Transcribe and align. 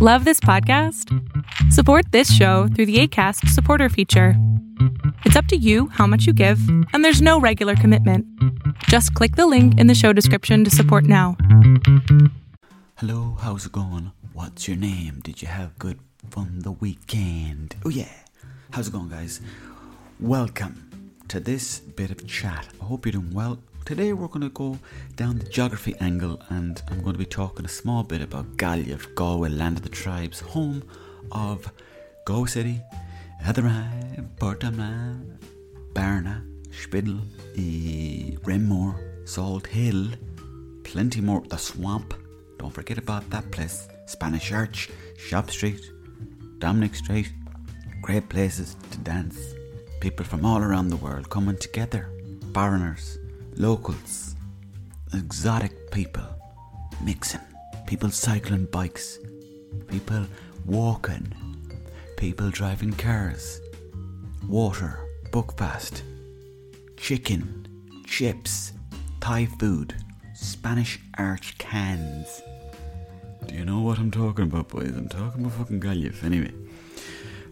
Love 0.00 0.24
this 0.24 0.38
podcast? 0.38 1.12
Support 1.72 2.12
this 2.12 2.32
show 2.32 2.68
through 2.68 2.86
the 2.86 3.00
ACAST 3.02 3.48
supporter 3.48 3.88
feature. 3.88 4.34
It's 5.24 5.34
up 5.34 5.46
to 5.46 5.56
you 5.56 5.88
how 5.88 6.06
much 6.06 6.24
you 6.24 6.32
give, 6.32 6.60
and 6.92 7.04
there's 7.04 7.20
no 7.20 7.40
regular 7.40 7.74
commitment. 7.74 8.24
Just 8.84 9.12
click 9.14 9.34
the 9.34 9.48
link 9.48 9.76
in 9.76 9.88
the 9.88 9.96
show 9.96 10.12
description 10.12 10.62
to 10.62 10.70
support 10.70 11.02
now. 11.02 11.36
Hello, 12.98 13.38
how's 13.40 13.66
it 13.66 13.72
going? 13.72 14.12
What's 14.32 14.68
your 14.68 14.76
name? 14.76 15.18
Did 15.24 15.42
you 15.42 15.48
have 15.48 15.76
good 15.80 15.98
fun 16.30 16.60
the 16.60 16.70
weekend? 16.70 17.74
Oh, 17.84 17.88
yeah. 17.88 18.06
How's 18.70 18.86
it 18.86 18.92
going, 18.92 19.08
guys? 19.08 19.40
Welcome 20.20 21.10
to 21.26 21.40
this 21.40 21.80
bit 21.80 22.12
of 22.12 22.24
chat. 22.28 22.68
I 22.80 22.84
hope 22.84 23.04
you're 23.04 23.14
doing 23.14 23.34
well. 23.34 23.58
Today, 23.88 24.12
we're 24.12 24.28
going 24.28 24.42
to 24.42 24.50
go 24.50 24.78
down 25.16 25.38
the 25.38 25.46
geography 25.46 25.94
angle 25.98 26.38
and 26.50 26.82
I'm 26.90 27.00
going 27.00 27.14
to 27.14 27.18
be 27.18 27.24
talking 27.24 27.64
a 27.64 27.70
small 27.70 28.02
bit 28.02 28.20
about 28.20 28.58
Galway, 28.58 28.94
Galway, 29.14 29.48
land 29.48 29.78
of 29.78 29.82
the 29.82 29.88
tribes, 29.88 30.40
home 30.40 30.82
of 31.32 31.72
Galway 32.26 32.48
City, 32.48 32.80
Athenry, 33.42 34.28
Portumna, 34.36 35.24
Barna, 35.94 36.44
e, 37.56 38.36
Renmore, 38.44 39.24
Salt 39.24 39.66
Hill, 39.66 40.08
plenty 40.84 41.22
more. 41.22 41.42
The 41.48 41.56
Swamp, 41.56 42.12
don't 42.58 42.74
forget 42.74 42.98
about 42.98 43.30
that 43.30 43.50
place. 43.50 43.88
Spanish 44.04 44.52
Arch, 44.52 44.90
Shop 45.16 45.50
Street, 45.50 45.80
Dominic 46.58 46.94
Street. 46.94 47.32
Great 48.02 48.28
places 48.28 48.76
to 48.90 48.98
dance. 48.98 49.54
People 50.00 50.26
from 50.26 50.44
all 50.44 50.58
around 50.58 50.88
the 50.88 50.96
world 50.96 51.30
coming 51.30 51.56
together. 51.56 52.10
Foreigners, 52.52 53.18
locals, 53.58 54.36
exotic 55.12 55.90
people 55.90 56.22
mixing. 57.02 57.40
People 57.86 58.10
cycling 58.10 58.66
bikes. 58.66 59.18
People 59.88 60.26
walking. 60.64 61.32
People 62.16 62.50
driving 62.50 62.92
cars. 62.92 63.60
Water, 64.46 65.00
Buckfast. 65.30 66.02
Chicken, 66.96 67.66
chips, 68.06 68.72
Thai 69.20 69.46
food, 69.46 69.94
Spanish 70.34 71.00
arch 71.16 71.58
cans. 71.58 72.40
Do 73.46 73.54
you 73.56 73.64
know 73.64 73.80
what 73.80 73.98
I'm 73.98 74.10
talking 74.12 74.44
about, 74.44 74.68
boys? 74.68 74.94
I'm 74.96 75.08
talking 75.08 75.44
about 75.44 75.58
fucking 75.58 75.80
Gaillimh, 75.80 76.22
anyway. 76.22 76.52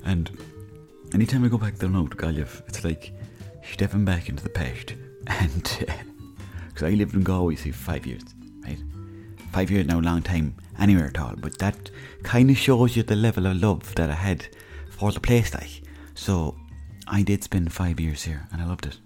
And 0.04 0.30
anytime 1.14 1.44
I 1.44 1.48
go 1.48 1.58
back 1.58 1.76
there 1.76 1.88
now 1.88 2.06
to 2.06 2.16
Gaillimh, 2.16 2.62
it's 2.68 2.84
like 2.84 3.12
stepping 3.72 4.04
back 4.04 4.28
into 4.28 4.42
the 4.44 4.50
past. 4.50 4.94
And 5.26 5.86
uh, 5.88 5.92
because 6.68 6.82
I 6.82 6.90
lived 6.90 7.14
in 7.14 7.22
Galway, 7.22 7.56
see, 7.56 7.70
five 7.70 8.06
years, 8.06 8.22
right? 8.64 8.78
Five 9.52 9.70
years 9.70 9.86
now, 9.86 10.00
long 10.00 10.22
time, 10.22 10.54
anywhere 10.78 11.06
at 11.06 11.18
all. 11.18 11.34
But 11.36 11.58
that 11.58 11.90
kind 12.22 12.50
of 12.50 12.58
shows 12.58 12.96
you 12.96 13.02
the 13.02 13.16
level 13.16 13.46
of 13.46 13.56
love 13.56 13.94
that 13.94 14.10
I 14.10 14.14
had 14.14 14.46
for 14.90 15.10
the 15.12 15.20
place, 15.20 15.54
like. 15.54 15.82
So 16.14 16.56
I 17.06 17.22
did 17.22 17.42
spend 17.44 17.72
five 17.72 17.98
years 18.00 18.24
here, 18.24 18.46
and 18.52 18.60
I 18.60 18.66
loved 18.66 18.86
it. 18.86 18.98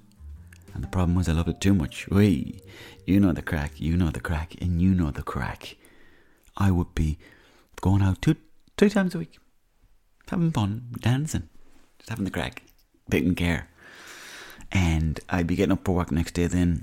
And 0.75 0.83
the 0.83 0.89
problem 0.89 1.17
was 1.17 1.29
I 1.29 1.33
loved 1.33 1.49
it 1.49 1.61
too 1.61 1.75
much. 1.75 2.09
Wee, 2.09 2.61
you 3.07 3.21
know 3.21 3.33
the 3.33 3.43
crack, 3.43 3.81
you 3.81 3.97
know 3.97 4.11
the 4.11 4.21
crack, 4.21 4.55
and 4.61 4.81
you 4.81 4.95
know 4.95 5.11
the 5.11 5.23
crack. 5.23 5.77
I 6.57 6.71
would 6.71 6.95
be 6.95 7.19
going 7.81 8.03
out 8.03 8.23
two, 8.23 8.37
two 8.77 8.89
times 8.89 9.15
a 9.15 9.19
week, 9.19 9.39
having 10.29 10.53
fun, 10.53 10.89
dancing, 11.01 11.49
just 11.99 12.11
having 12.11 12.25
the 12.25 12.31
crack, 12.31 12.63
taking 13.11 13.35
care. 13.35 13.69
And 14.73 15.21
I'd 15.29 15.47
be 15.47 15.57
getting 15.57 15.73
up 15.73 15.85
for 15.85 15.95
work 15.95 16.11
next 16.11 16.35
day 16.35 16.47
then. 16.47 16.83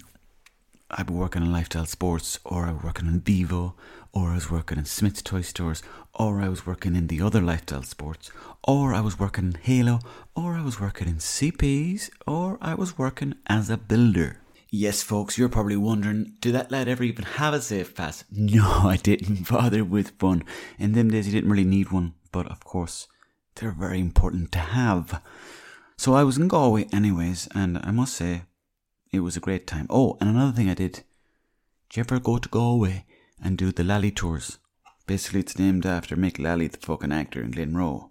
I'd 0.90 1.08
be 1.08 1.14
working 1.14 1.42
in 1.44 1.52
Lifestyle 1.52 1.86
Sports, 1.86 2.40
or 2.46 2.66
I 2.66 2.72
was 2.72 2.84
working 2.84 3.08
in 3.08 3.20
Vivo, 3.20 3.76
or 4.14 4.30
I 4.30 4.36
was 4.36 4.50
working 4.50 4.78
in 4.78 4.86
Smith's 4.86 5.22
Toy 5.22 5.42
Stores, 5.42 5.84
or 6.14 6.40
I 6.40 6.48
was 6.48 6.66
working 6.66 6.96
in 6.96 7.08
the 7.08 7.22
other 7.22 7.42
Lifestyle 7.42 7.84
Sports, 7.84 8.32
or 8.64 8.94
I 8.94 9.02
was 9.02 9.20
working 9.20 9.46
in 9.48 9.60
Halo, 9.62 10.00
or 10.36 10.56
I 10.56 10.64
was 10.64 10.80
working 10.80 11.08
in 11.08 11.18
CPs, 11.18 12.10
or 12.26 12.58
I 12.62 12.74
was 12.74 12.98
working 12.98 13.36
as 13.48 13.70
a 13.70 13.78
builder. 13.78 14.40
Yes, 14.70 15.02
folks, 15.02 15.38
you're 15.38 15.50
probably 15.50 15.78
wondering, 15.78 16.34
did 16.42 16.54
that 16.54 16.72
lad 16.72 16.88
ever 16.88 17.04
even 17.04 17.24
have 17.24 17.54
a 17.54 17.62
safe 17.62 17.96
pass? 17.96 18.24
No, 18.32 18.66
I 18.66 18.98
didn't 18.98 19.50
bother 19.50 19.84
with 19.84 20.22
one. 20.22 20.44
In 20.78 20.94
them 20.94 21.10
days, 21.10 21.28
you 21.28 21.34
didn't 21.34 21.50
really 21.50 21.64
need 21.64 21.92
one, 21.92 22.14
but 22.32 22.48
of 22.48 22.64
course, 22.64 23.08
they're 23.56 23.72
very 23.72 24.00
important 24.00 24.52
to 24.54 24.60
have. 24.60 25.22
So 25.98 26.14
I 26.14 26.24
was 26.24 26.38
in 26.38 26.48
Galway 26.48 26.88
anyways, 26.94 27.48
and 27.56 27.80
I 27.80 27.92
must 27.92 28.14
say, 28.14 28.44
it 29.12 29.22
was 29.22 29.36
a 29.36 29.42
great 29.42 29.66
time. 29.66 29.88
Oh, 29.90 30.16
and 30.20 30.30
another 30.30 30.52
thing 30.52 30.70
I 30.70 30.76
did. 30.76 31.04
Did 31.90 31.98
you 31.98 32.02
ever 32.02 32.20
go 32.20 32.38
to 32.38 32.50
Galway 32.50 33.06
and 33.44 33.58
do 33.58 33.72
the 33.72 33.84
Lally 33.84 34.12
tours? 34.12 34.60
Basically, 35.08 35.40
it's 35.40 35.58
named 35.58 35.86
after 35.86 36.16
Mick 36.16 36.38
Lally, 36.38 36.68
the 36.68 36.78
fucking 36.78 37.12
actor 37.12 37.42
in 37.42 37.52
Glenroe. 37.52 38.10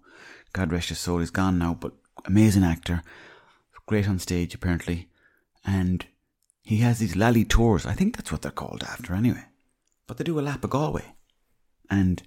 God 0.51 0.71
rest 0.71 0.89
his 0.89 0.99
soul, 0.99 1.19
he's 1.19 1.29
gone 1.29 1.59
now, 1.59 1.75
but 1.75 1.93
amazing 2.25 2.63
actor. 2.63 3.03
Great 3.85 4.09
on 4.09 4.19
stage, 4.19 4.53
apparently. 4.53 5.07
And 5.63 6.05
he 6.63 6.77
has 6.77 6.99
these 6.99 7.15
Lally 7.15 7.45
tours. 7.45 7.85
I 7.85 7.93
think 7.93 8.17
that's 8.17 8.31
what 8.31 8.41
they're 8.41 8.51
called 8.51 8.83
after, 8.83 9.13
anyway. 9.13 9.45
But 10.07 10.17
they 10.17 10.25
do 10.25 10.39
a 10.39 10.41
lap 10.41 10.63
of 10.65 10.71
Galway. 10.71 11.15
And 11.89 12.21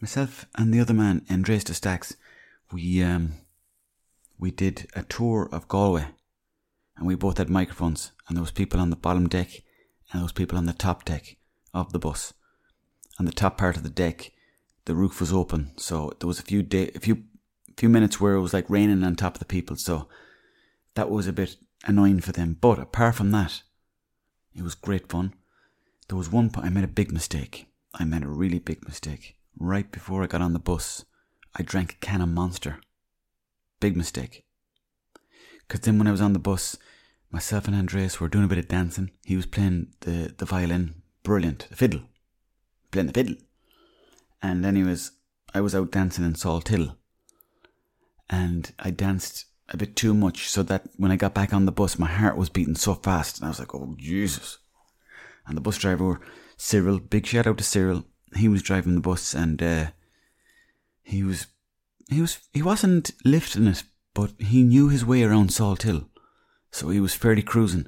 myself 0.00 0.46
and 0.56 0.72
the 0.72 0.80
other 0.80 0.94
man, 0.94 1.26
Andres 1.28 1.64
de 1.64 1.74
Stacks, 1.74 2.16
we, 2.72 3.02
um, 3.02 3.34
we 4.38 4.50
did 4.50 4.88
a 4.94 5.02
tour 5.02 5.48
of 5.52 5.68
Galway 5.68 6.06
and 6.96 7.06
we 7.06 7.14
both 7.14 7.38
had 7.38 7.50
microphones 7.50 8.12
and 8.28 8.36
there 8.36 8.42
was 8.42 8.50
people 8.50 8.80
on 8.80 8.90
the 8.90 8.96
bottom 8.96 9.28
deck 9.28 9.62
and 10.10 10.20
there 10.20 10.24
was 10.24 10.32
people 10.32 10.58
on 10.58 10.66
the 10.66 10.72
top 10.72 11.04
deck 11.04 11.36
of 11.72 11.92
the 11.92 11.98
bus. 11.98 12.34
On 13.18 13.26
the 13.26 13.32
top 13.32 13.58
part 13.58 13.76
of 13.76 13.82
the 13.82 13.90
deck, 13.90 14.32
the 14.86 14.94
roof 14.94 15.20
was 15.20 15.32
open, 15.32 15.72
so 15.76 16.12
there 16.18 16.26
was 16.26 16.38
a 16.38 16.42
few 16.42 16.62
day, 16.62 16.90
a 16.94 17.00
few 17.00 17.24
few 17.76 17.88
minutes 17.88 18.20
where 18.20 18.34
it 18.34 18.40
was 18.40 18.54
like 18.54 18.68
raining 18.68 19.02
on 19.02 19.16
top 19.16 19.34
of 19.34 19.38
the 19.38 19.44
people, 19.44 19.76
so 19.76 20.08
that 20.94 21.10
was 21.10 21.26
a 21.26 21.32
bit 21.32 21.56
annoying 21.84 22.20
for 22.20 22.32
them. 22.32 22.56
But 22.60 22.78
apart 22.78 23.16
from 23.16 23.30
that, 23.32 23.62
it 24.54 24.62
was 24.62 24.74
great 24.74 25.08
fun. 25.08 25.34
There 26.08 26.18
was 26.18 26.30
one 26.30 26.50
point 26.50 26.66
I 26.66 26.70
made 26.70 26.84
a 26.84 26.88
big 26.88 27.12
mistake. 27.12 27.66
I 27.94 28.04
made 28.04 28.22
a 28.22 28.28
really 28.28 28.58
big 28.58 28.86
mistake. 28.86 29.36
Right 29.58 29.90
before 29.90 30.22
I 30.22 30.26
got 30.26 30.42
on 30.42 30.52
the 30.52 30.58
bus, 30.58 31.04
I 31.54 31.62
drank 31.62 31.92
a 31.92 32.06
can 32.06 32.20
of 32.20 32.28
Monster. 32.28 32.80
Big 33.84 33.98
mistake. 33.98 34.46
Because 35.60 35.80
then 35.80 35.98
when 35.98 36.06
I 36.06 36.10
was 36.10 36.22
on 36.22 36.32
the 36.32 36.38
bus, 36.38 36.78
myself 37.30 37.66
and 37.66 37.76
Andreas 37.76 38.18
were 38.18 38.30
doing 38.30 38.46
a 38.46 38.48
bit 38.48 38.56
of 38.56 38.66
dancing. 38.66 39.10
He 39.26 39.36
was 39.36 39.44
playing 39.44 39.88
the, 40.00 40.34
the 40.38 40.46
violin. 40.46 41.02
Brilliant. 41.22 41.66
The 41.68 41.76
fiddle. 41.76 42.00
Playing 42.90 43.08
the 43.08 43.12
fiddle. 43.12 43.34
And 44.40 44.64
then 44.64 44.74
anyways, 44.74 45.10
I 45.52 45.60
was 45.60 45.74
out 45.74 45.90
dancing 45.90 46.24
in 46.24 46.34
Salt 46.34 46.68
Hill. 46.68 46.96
And 48.30 48.72
I 48.78 48.90
danced 48.90 49.44
a 49.68 49.76
bit 49.76 49.96
too 49.96 50.14
much 50.14 50.48
so 50.48 50.62
that 50.62 50.88
when 50.96 51.10
I 51.10 51.16
got 51.16 51.34
back 51.34 51.52
on 51.52 51.66
the 51.66 51.70
bus, 51.70 51.98
my 51.98 52.08
heart 52.08 52.38
was 52.38 52.48
beating 52.48 52.76
so 52.76 52.94
fast. 52.94 53.36
And 53.36 53.44
I 53.44 53.48
was 53.48 53.58
like, 53.58 53.74
oh, 53.74 53.96
Jesus. 53.98 54.56
And 55.46 55.58
the 55.58 55.60
bus 55.60 55.76
driver, 55.76 56.22
Cyril, 56.56 57.00
big 57.00 57.26
shout 57.26 57.46
out 57.46 57.58
to 57.58 57.64
Cyril. 57.64 58.06
He 58.34 58.48
was 58.48 58.62
driving 58.62 58.94
the 58.94 59.02
bus 59.02 59.34
and 59.34 59.62
uh, 59.62 59.86
he 61.02 61.22
was 61.22 61.48
he 62.08 62.20
was 62.20 62.38
he 62.52 62.62
wasn't 62.62 63.12
lifting 63.24 63.66
it, 63.66 63.84
but 64.14 64.32
he 64.38 64.62
knew 64.62 64.88
his 64.88 65.04
way 65.04 65.22
around 65.22 65.52
Salt 65.52 65.82
Hill, 65.82 66.08
so 66.70 66.88
he 66.88 67.00
was 67.00 67.14
fairly 67.14 67.42
cruising. 67.42 67.86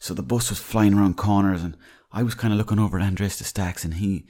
So 0.00 0.14
the 0.14 0.22
bus 0.22 0.50
was 0.50 0.60
flying 0.60 0.94
around 0.94 1.16
corners, 1.16 1.62
and 1.62 1.76
I 2.12 2.22
was 2.22 2.34
kind 2.34 2.52
of 2.52 2.58
looking 2.58 2.78
over 2.78 2.98
at 2.98 3.04
Andres 3.04 3.38
de 3.38 3.44
Stacks, 3.44 3.84
and 3.84 3.94
he 3.94 4.26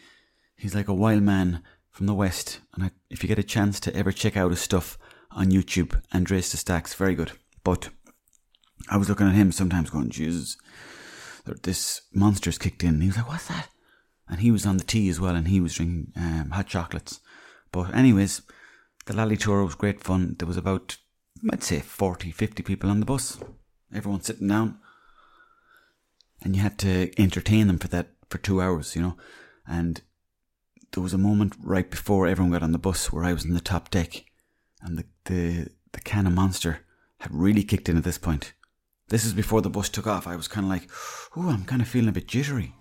he's 0.56 0.74
like 0.74 0.88
a 0.88 0.94
wild 0.94 1.22
man 1.22 1.62
from 1.90 2.06
the 2.06 2.14
west. 2.14 2.60
And 2.74 2.84
I, 2.84 2.90
if 3.10 3.22
you 3.22 3.28
get 3.28 3.38
a 3.38 3.44
chance 3.44 3.80
to 3.80 3.94
ever 3.94 4.12
check 4.12 4.36
out 4.36 4.50
his 4.50 4.60
stuff 4.60 4.98
on 5.30 5.50
YouTube, 5.50 6.00
Andres 6.12 6.50
de 6.50 6.56
Stacks, 6.56 6.94
very 6.94 7.14
good. 7.14 7.32
But 7.64 7.90
I 8.88 8.96
was 8.96 9.08
looking 9.08 9.28
at 9.28 9.34
him 9.34 9.52
sometimes, 9.52 9.90
going, 9.90 10.10
Jesus, 10.10 10.56
this 11.62 12.02
monster's 12.12 12.58
kicked 12.58 12.82
in. 12.82 12.94
And 12.94 13.02
he 13.02 13.08
was 13.08 13.16
like, 13.16 13.28
What's 13.28 13.48
that? 13.48 13.68
And 14.28 14.40
he 14.40 14.50
was 14.50 14.66
on 14.66 14.76
the 14.76 14.84
tea 14.84 15.08
as 15.08 15.20
well, 15.20 15.34
and 15.34 15.48
he 15.48 15.60
was 15.60 15.74
drinking 15.74 16.12
um, 16.16 16.50
hot 16.50 16.66
chocolates. 16.66 17.20
But 17.72 17.94
anyways, 17.94 18.42
the 19.08 19.14
Lally 19.14 19.38
tour 19.38 19.64
was 19.64 19.75
great 19.75 20.05
fun. 20.05 20.37
There 20.38 20.46
was 20.46 20.58
about, 20.58 20.99
I'd 21.50 21.64
say, 21.64 21.81
40, 21.81 22.31
50 22.31 22.62
people 22.62 22.90
on 22.90 23.00
the 23.00 23.06
bus. 23.06 23.38
Everyone 23.93 24.20
sitting 24.20 24.49
down. 24.49 24.78
And 26.43 26.55
you 26.55 26.60
had 26.60 26.78
to 26.81 27.10
entertain 27.20 27.69
them 27.69 27.78
for 27.78 27.88
that, 27.88 28.10
for 28.28 28.37
two 28.37 28.60
hours, 28.60 28.94
you 28.94 29.00
know. 29.00 29.16
And 29.66 30.02
there 30.93 31.02
was 31.02 31.14
a 31.14 31.19
moment 31.19 31.55
right 31.58 31.90
before 31.90 32.26
everyone 32.26 32.52
got 32.52 32.62
on 32.62 32.72
the 32.72 32.78
bus 32.78 33.10
where 33.10 33.25
I 33.25 33.32
was 33.32 33.46
in 33.46 33.55
the 33.55 33.60
top 33.60 33.90
deck. 33.90 34.26
And 34.82 34.99
the, 34.99 35.05
the, 35.25 35.69
the 35.93 36.00
can 36.00 36.26
of 36.26 36.34
monster 36.34 36.81
had 37.20 37.34
really 37.34 37.64
kicked 37.64 37.88
in 37.88 37.96
at 37.96 38.05
this 38.05 38.19
point. 38.19 38.52
This 39.08 39.25
is 39.25 39.32
before 39.32 39.62
the 39.62 39.70
bus 39.70 39.88
took 39.88 40.06
off. 40.06 40.26
I 40.26 40.37
was 40.37 40.49
kind 40.49 40.66
of 40.66 40.70
like, 40.70 40.90
oh, 41.34 41.49
I'm 41.49 41.64
kind 41.64 41.81
of 41.81 41.88
feeling 41.88 42.10
a 42.10 42.12
bit 42.12 42.28
jittery. 42.28 42.75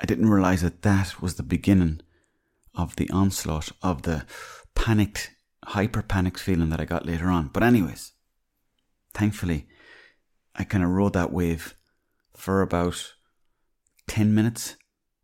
I 0.00 0.06
didn't 0.06 0.28
realize 0.28 0.62
that 0.62 0.82
that 0.82 1.22
was 1.22 1.36
the 1.36 1.44
beginning 1.44 2.00
of 2.74 2.96
the 2.96 3.08
onslaught 3.10 3.70
of 3.80 4.02
the 4.02 4.26
panicked, 4.74 5.30
hyper 5.64 6.02
panicked 6.02 6.40
feeling 6.40 6.70
that 6.70 6.80
I 6.80 6.84
got 6.84 7.06
later 7.06 7.28
on. 7.28 7.48
But, 7.48 7.62
anyways, 7.62 8.12
thankfully, 9.12 9.66
I 10.54 10.64
kind 10.64 10.84
of 10.84 10.90
rode 10.90 11.14
that 11.14 11.32
wave 11.32 11.74
for 12.36 12.62
about 12.62 13.14
10 14.06 14.34
minutes. 14.34 14.76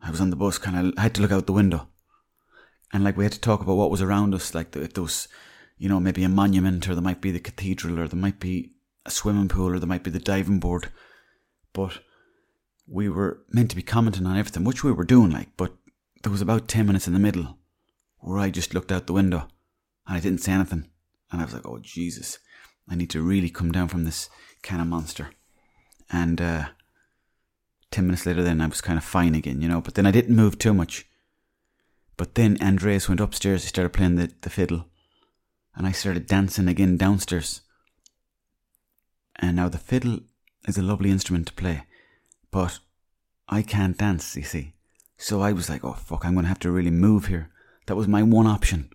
I 0.02 0.10
was 0.10 0.20
on 0.20 0.30
the 0.30 0.36
bus, 0.36 0.58
kind 0.58 0.88
of, 0.88 0.98
had 0.98 1.14
to 1.14 1.22
look 1.22 1.32
out 1.32 1.46
the 1.46 1.52
window 1.52 1.88
And 2.92 3.04
like 3.04 3.16
we 3.16 3.24
had 3.24 3.32
to 3.32 3.40
talk 3.40 3.60
about 3.60 3.76
what 3.76 3.90
was 3.90 4.02
around 4.02 4.34
us, 4.34 4.54
like 4.54 4.74
if 4.76 4.94
there 4.94 5.02
was, 5.02 5.28
you 5.78 5.88
know, 5.88 6.00
maybe 6.00 6.24
a 6.24 6.28
monument 6.28 6.88
or 6.88 6.94
there 6.94 7.02
might 7.02 7.20
be 7.20 7.30
the 7.30 7.40
cathedral 7.40 7.98
or 7.98 8.08
there 8.08 8.18
might 8.18 8.40
be 8.40 8.72
a 9.06 9.10
swimming 9.10 9.48
pool 9.48 9.74
or 9.74 9.78
there 9.78 9.88
might 9.88 10.04
be 10.04 10.10
the 10.10 10.18
diving 10.18 10.58
board. 10.58 10.90
But 11.72 12.00
we 12.86 13.08
were 13.08 13.44
meant 13.50 13.70
to 13.70 13.76
be 13.76 13.82
commenting 13.82 14.26
on 14.26 14.36
everything, 14.36 14.64
which 14.64 14.82
we 14.82 14.92
were 14.92 15.04
doing, 15.04 15.30
like, 15.30 15.50
but 15.56 15.74
there 16.22 16.32
was 16.32 16.42
about 16.42 16.66
10 16.66 16.86
minutes 16.86 17.06
in 17.06 17.12
the 17.12 17.20
middle 17.20 17.58
where 18.20 18.38
I 18.38 18.50
just 18.50 18.74
looked 18.74 18.92
out 18.92 19.06
the 19.06 19.12
window 19.12 19.48
and 20.06 20.16
I 20.16 20.20
didn't 20.20 20.40
say 20.40 20.52
anything. 20.52 20.88
And 21.30 21.40
I 21.40 21.44
was 21.44 21.54
like, 21.54 21.66
oh, 21.66 21.78
Jesus, 21.78 22.38
I 22.88 22.94
need 22.94 23.10
to 23.10 23.22
really 23.22 23.50
come 23.50 23.72
down 23.72 23.88
from 23.88 24.04
this 24.04 24.28
kind 24.62 24.80
of 24.80 24.88
monster. 24.88 25.30
And 26.10 26.40
uh, 26.40 26.64
10 27.90 28.06
minutes 28.06 28.26
later, 28.26 28.42
then 28.42 28.60
I 28.60 28.66
was 28.66 28.80
kind 28.80 28.98
of 28.98 29.04
fine 29.04 29.34
again, 29.34 29.60
you 29.62 29.68
know, 29.68 29.80
but 29.80 29.94
then 29.94 30.06
I 30.06 30.10
didn't 30.10 30.34
move 30.36 30.58
too 30.58 30.74
much. 30.74 31.06
But 32.16 32.34
then 32.34 32.58
Andreas 32.60 33.08
went 33.08 33.20
upstairs, 33.20 33.62
he 33.62 33.68
started 33.68 33.92
playing 33.92 34.16
the, 34.16 34.32
the 34.42 34.50
fiddle, 34.50 34.86
and 35.74 35.86
I 35.86 35.92
started 35.92 36.26
dancing 36.26 36.68
again 36.68 36.96
downstairs. 36.96 37.62
And 39.36 39.56
now 39.56 39.68
the 39.68 39.78
fiddle 39.78 40.20
is 40.66 40.76
a 40.76 40.82
lovely 40.82 41.10
instrument 41.10 41.46
to 41.46 41.54
play, 41.54 41.84
but 42.50 42.80
I 43.48 43.62
can't 43.62 43.96
dance, 43.96 44.36
you 44.36 44.42
see. 44.42 44.74
So 45.16 45.40
I 45.40 45.52
was 45.52 45.70
like, 45.70 45.84
oh 45.84 45.94
fuck, 45.94 46.24
I'm 46.24 46.34
going 46.34 46.44
to 46.44 46.48
have 46.50 46.58
to 46.60 46.70
really 46.70 46.90
move 46.90 47.26
here. 47.26 47.50
That 47.86 47.96
was 47.96 48.08
my 48.08 48.22
one 48.22 48.46
option 48.46 48.90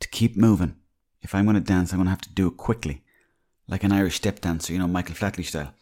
to 0.00 0.08
keep 0.08 0.36
moving. 0.36 0.76
If 1.22 1.34
I'm 1.34 1.44
going 1.44 1.54
to 1.54 1.60
dance, 1.60 1.92
I'm 1.92 1.98
going 1.98 2.06
to 2.06 2.10
have 2.10 2.20
to 2.22 2.32
do 2.32 2.48
it 2.48 2.56
quickly, 2.56 3.04
like 3.68 3.84
an 3.84 3.92
Irish 3.92 4.16
step 4.16 4.40
dancer, 4.40 4.72
you 4.72 4.78
know, 4.78 4.88
Michael 4.88 5.14
Flatley 5.14 5.44
style. 5.44 5.74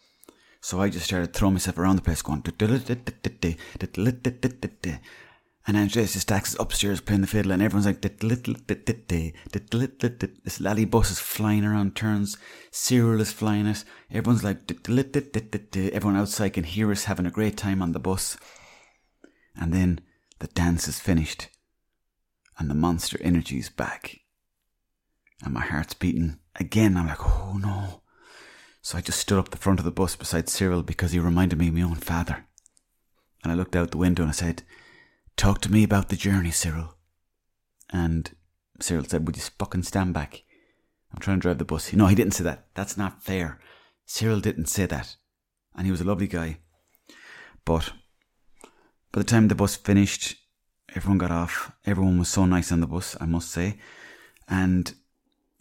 So 0.61 0.81
I 0.81 0.89
just 0.89 1.05
started 1.05 1.33
throwing 1.33 1.53
myself 1.53 1.77
around 1.77 1.95
the 1.95 2.01
place, 2.01 2.21
going. 2.21 2.43
And 5.67 5.77
Andreas 5.77 6.13
just 6.13 6.31
acts 6.31 6.55
upstairs 6.59 6.99
playing 6.99 7.21
the 7.21 7.27
fiddle, 7.27 7.51
and 7.51 7.61
everyone's 7.61 7.85
like, 7.85 8.01
this 10.43 10.59
lally 10.59 10.85
bus 10.85 11.11
is 11.11 11.19
flying 11.19 11.63
around 11.63 11.95
turns, 11.95 12.37
Cyril 12.71 13.21
is 13.21 13.31
flying 13.31 13.67
it, 13.67 13.85
everyone's 14.09 14.43
like, 14.43 14.71
everyone 15.77 16.17
outside 16.17 16.53
can 16.53 16.63
hear 16.63 16.91
us 16.91 17.05
having 17.05 17.27
a 17.27 17.31
great 17.31 17.55
time 17.55 17.81
on 17.81 17.91
the 17.91 17.99
bus. 17.99 18.35
And 19.55 19.71
then 19.71 20.01
the 20.39 20.47
dance 20.47 20.87
is 20.87 20.99
finished, 20.99 21.49
and 22.59 22.69
the 22.69 22.75
monster 22.75 23.17
energy 23.21 23.57
is 23.57 23.69
back. 23.69 24.19
And 25.43 25.53
my 25.53 25.61
heart's 25.61 25.93
beating 25.93 26.39
again. 26.55 26.97
I'm 26.97 27.07
like, 27.07 27.25
oh 27.25 27.57
no. 27.57 28.01
So 28.81 28.97
I 28.97 29.01
just 29.01 29.19
stood 29.19 29.39
up 29.39 29.49
the 29.49 29.57
front 29.57 29.79
of 29.79 29.85
the 29.85 29.91
bus 29.91 30.15
beside 30.15 30.49
Cyril 30.49 30.83
because 30.83 31.13
he 31.13 31.19
reminded 31.19 31.57
me 31.57 31.69
of 31.69 31.73
my 31.73 31.81
own 31.81 31.95
father. 31.95 32.45
And 33.43 33.51
I 33.51 33.55
looked 33.55 33.75
out 33.75 33.91
the 33.91 33.97
window 33.97 34.23
and 34.23 34.29
I 34.29 34.33
said, 34.33 34.63
Talk 35.37 35.61
to 35.61 35.71
me 35.71 35.83
about 35.83 36.09
the 36.09 36.17
journey, 36.17 36.51
Cyril. 36.51 36.95
And 37.89 38.35
Cyril 38.81 39.05
said, 39.05 39.25
Would 39.25 39.37
you 39.37 39.43
fucking 39.57 39.83
stand 39.83 40.13
back? 40.13 40.43
I'm 41.13 41.19
trying 41.19 41.37
to 41.37 41.41
drive 41.41 41.57
the 41.57 41.65
bus. 41.65 41.93
No, 41.93 42.07
he 42.07 42.15
didn't 42.15 42.33
say 42.33 42.43
that. 42.43 42.67
That's 42.75 42.97
not 42.97 43.23
fair. 43.23 43.59
Cyril 44.05 44.41
didn't 44.41 44.67
say 44.67 44.85
that. 44.85 45.15
And 45.75 45.85
he 45.85 45.91
was 45.91 46.01
a 46.01 46.05
lovely 46.05 46.27
guy. 46.27 46.59
But 47.63 47.93
by 49.11 49.21
the 49.21 49.23
time 49.23 49.47
the 49.47 49.55
bus 49.55 49.77
finished, 49.77 50.35
everyone 50.95 51.17
got 51.17 51.31
off. 51.31 51.71
Everyone 51.85 52.19
was 52.19 52.29
so 52.29 52.45
nice 52.45 52.71
on 52.71 52.81
the 52.81 52.87
bus, 52.87 53.15
I 53.19 53.25
must 53.25 53.51
say. 53.51 53.77
And 54.47 54.93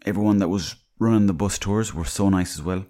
everyone 0.07 0.39
that 0.39 0.49
was 0.49 0.77
running 0.99 1.27
the 1.27 1.33
bus 1.33 1.59
tours 1.59 1.95
were 1.95 2.05
so 2.05 2.29
nice 2.29 2.57
as 2.57 2.63
well. 2.63 2.87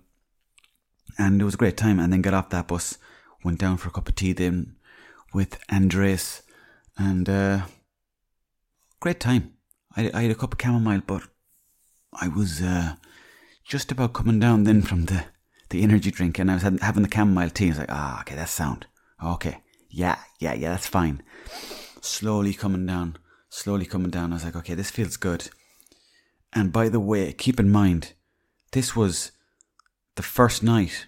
And 1.18 1.40
it 1.40 1.44
was 1.44 1.54
a 1.54 1.58
great 1.58 1.76
time. 1.76 1.98
And 1.98 2.12
then 2.12 2.22
got 2.22 2.34
off 2.34 2.50
that 2.50 2.68
bus, 2.68 2.98
went 3.44 3.58
down 3.58 3.76
for 3.76 3.88
a 3.88 3.92
cup 3.92 4.08
of 4.08 4.14
tea 4.14 4.32
then 4.32 4.76
with 5.32 5.58
Andreas 5.70 6.42
and 6.96 7.28
uh, 7.28 7.60
great 9.00 9.20
time. 9.20 9.54
I, 9.96 10.10
I 10.12 10.22
had 10.22 10.30
a 10.30 10.34
cup 10.34 10.54
of 10.54 10.60
chamomile, 10.60 11.02
but 11.06 11.22
I 12.12 12.28
was 12.28 12.60
uh, 12.60 12.96
just 13.64 13.92
about 13.92 14.12
coming 14.12 14.40
down 14.40 14.64
then 14.64 14.82
from 14.82 15.06
the, 15.06 15.24
the 15.70 15.82
energy 15.82 16.10
drink, 16.10 16.38
and 16.38 16.50
I 16.50 16.54
was 16.54 16.62
having 16.62 17.02
the 17.02 17.10
chamomile 17.12 17.50
tea. 17.50 17.66
I 17.66 17.68
was 17.68 17.78
like, 17.78 17.92
ah, 17.92 18.20
okay, 18.20 18.34
that's 18.34 18.52
sound. 18.52 18.86
Okay, 19.24 19.58
yeah, 19.90 20.18
yeah, 20.38 20.54
yeah, 20.54 20.70
that's 20.70 20.86
fine. 20.86 21.22
Slowly 22.00 22.54
coming 22.54 22.86
down, 22.86 23.16
slowly 23.48 23.86
coming 23.86 24.10
down. 24.10 24.32
I 24.32 24.36
was 24.36 24.44
like, 24.44 24.56
okay, 24.56 24.74
this 24.74 24.90
feels 24.90 25.16
good. 25.16 25.48
And 26.52 26.72
by 26.72 26.88
the 26.88 27.00
way, 27.00 27.32
keep 27.32 27.60
in 27.60 27.70
mind, 27.70 28.14
this 28.72 28.96
was 28.96 29.32
the 30.14 30.22
first 30.22 30.62
night 30.62 31.06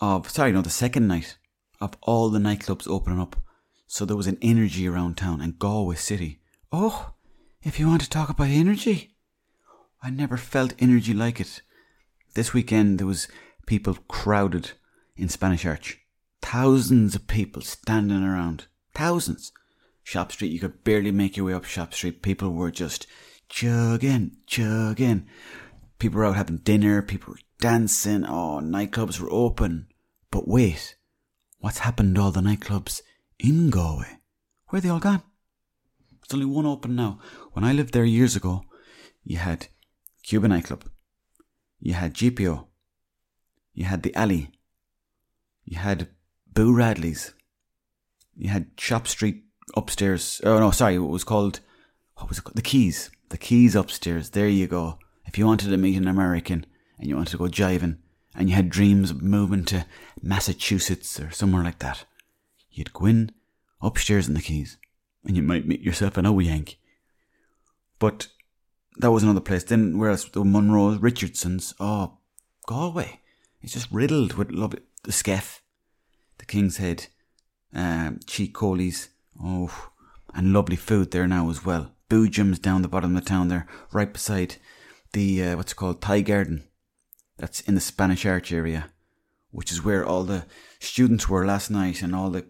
of, 0.00 0.28
sorry, 0.28 0.52
no, 0.52 0.62
the 0.62 0.70
second 0.70 1.08
night 1.08 1.36
of 1.80 1.94
all 2.02 2.28
the 2.28 2.38
nightclubs 2.38 2.88
opening 2.88 3.20
up 3.20 3.36
so 3.92 4.04
there 4.04 4.16
was 4.16 4.28
an 4.28 4.38
energy 4.40 4.86
around 4.86 5.16
town 5.16 5.40
and 5.40 5.58
Galway 5.58 5.96
City. 5.96 6.38
Oh, 6.70 7.14
if 7.64 7.80
you 7.80 7.88
want 7.88 8.02
to 8.02 8.08
talk 8.08 8.28
about 8.28 8.46
energy, 8.46 9.16
I 10.00 10.10
never 10.10 10.36
felt 10.36 10.74
energy 10.78 11.12
like 11.12 11.40
it. 11.40 11.60
This 12.34 12.54
weekend 12.54 13.00
there 13.00 13.06
was 13.08 13.26
people 13.66 13.96
crowded 14.06 14.70
in 15.16 15.28
Spanish 15.28 15.66
Arch. 15.66 15.98
Thousands 16.40 17.16
of 17.16 17.26
people 17.26 17.62
standing 17.62 18.22
around. 18.22 18.68
Thousands. 18.94 19.50
Shop 20.02 20.32
Street, 20.32 20.52
you 20.52 20.60
could 20.60 20.84
barely 20.84 21.10
make 21.10 21.36
your 21.36 21.46
way 21.46 21.54
up 21.54 21.64
Shop 21.64 21.94
Street. 21.94 22.22
People 22.22 22.50
were 22.50 22.70
just 22.70 23.06
chugging, 23.48 24.36
chugging. 24.46 25.26
People 25.98 26.18
were 26.18 26.26
out 26.26 26.36
having 26.36 26.58
dinner, 26.58 27.02
people 27.02 27.34
were 27.34 27.40
dancing, 27.60 28.24
oh, 28.24 28.60
nightclubs 28.62 29.20
were 29.20 29.30
open. 29.30 29.86
But 30.30 30.48
wait, 30.48 30.96
what's 31.58 31.78
happened 31.78 32.14
to 32.14 32.22
all 32.22 32.30
the 32.30 32.40
nightclubs 32.40 33.02
in 33.38 33.70
Galway. 33.70 34.18
Where 34.68 34.78
are 34.78 34.80
they 34.80 34.88
all 34.88 35.00
gone? 35.00 35.22
There's 36.10 36.34
only 36.34 36.46
one 36.46 36.66
open 36.66 36.94
now. 36.94 37.18
When 37.52 37.64
I 37.64 37.72
lived 37.72 37.92
there 37.92 38.04
years 38.04 38.36
ago, 38.36 38.62
you 39.24 39.36
had 39.36 39.68
Cuban 40.22 40.50
nightclub, 40.50 40.84
you 41.80 41.94
had 41.94 42.14
GPO, 42.14 42.66
you 43.74 43.84
had 43.84 44.02
the 44.02 44.14
Alley, 44.14 44.50
you 45.64 45.78
had 45.78 46.08
Boo 46.52 46.74
Radley's, 46.74 47.34
you 48.36 48.48
had 48.48 48.70
Shop 48.78 49.06
Street 49.06 49.44
upstairs. 49.76 50.40
Oh 50.44 50.58
no, 50.58 50.70
sorry, 50.70 50.96
it 50.96 50.98
was 50.98 51.24
called 51.24 51.60
what 52.20 52.28
was 52.28 52.38
it 52.38 52.44
called? 52.44 52.56
The 52.56 52.62
Keys. 52.62 53.10
The 53.30 53.38
Keys 53.38 53.74
upstairs. 53.74 54.30
There 54.30 54.48
you 54.48 54.66
go. 54.66 54.98
If 55.24 55.38
you 55.38 55.46
wanted 55.46 55.70
to 55.70 55.76
meet 55.76 55.96
an 55.96 56.08
American 56.08 56.66
and 56.98 57.08
you 57.08 57.16
wanted 57.16 57.30
to 57.30 57.38
go 57.38 57.44
jiving 57.44 57.96
and 58.34 58.48
you 58.48 58.54
had 58.54 58.68
dreams 58.68 59.10
of 59.10 59.22
moving 59.22 59.64
to 59.66 59.86
Massachusetts 60.22 61.18
or 61.18 61.30
somewhere 61.30 61.64
like 61.64 61.78
that, 61.78 62.04
you'd 62.70 62.92
go 62.92 63.06
in 63.06 63.32
upstairs 63.80 64.28
in 64.28 64.34
the 64.34 64.42
Keys 64.42 64.76
and 65.24 65.36
you 65.36 65.42
might 65.42 65.66
meet 65.66 65.80
yourself 65.80 66.16
an 66.16 66.26
Owie 66.26 66.46
Yank. 66.46 66.78
But 67.98 68.28
that 68.98 69.10
was 69.10 69.22
another 69.22 69.40
place. 69.40 69.64
Then 69.64 69.98
where 69.98 70.10
else? 70.10 70.24
The 70.28 70.44
Monroe 70.44 70.96
Richardsons. 70.96 71.74
Oh, 71.80 72.18
Galway. 72.66 73.20
It's 73.62 73.72
just 73.72 73.90
riddled 73.90 74.34
with 74.34 74.50
love. 74.50 74.74
The 75.04 75.12
Skeff, 75.12 75.62
the 76.36 76.44
King's 76.44 76.76
Head, 76.76 77.06
um, 77.72 78.20
Tigh 78.26 78.52
Coilí's. 78.52 79.08
Oh, 79.42 79.90
and 80.34 80.52
lovely 80.52 80.76
food 80.76 81.10
there 81.10 81.26
now 81.26 81.50
as 81.50 81.64
well. 81.64 81.92
Boojum's 82.08 82.58
down 82.58 82.82
the 82.82 82.88
bottom 82.88 83.16
of 83.16 83.22
the 83.22 83.28
town 83.28 83.48
there, 83.48 83.66
right 83.92 84.12
beside 84.12 84.56
the 85.12 85.42
uh, 85.42 85.56
what's 85.56 85.72
it 85.72 85.76
called 85.76 86.02
Thai 86.02 86.20
Garden. 86.22 86.64
That's 87.38 87.60
in 87.60 87.74
the 87.74 87.80
Spanish 87.80 88.26
Arch 88.26 88.52
area, 88.52 88.90
which 89.50 89.72
is 89.72 89.84
where 89.84 90.04
all 90.04 90.24
the 90.24 90.44
students 90.78 91.28
were 91.28 91.46
last 91.46 91.70
night 91.70 92.02
and 92.02 92.14
all 92.14 92.30
the 92.30 92.46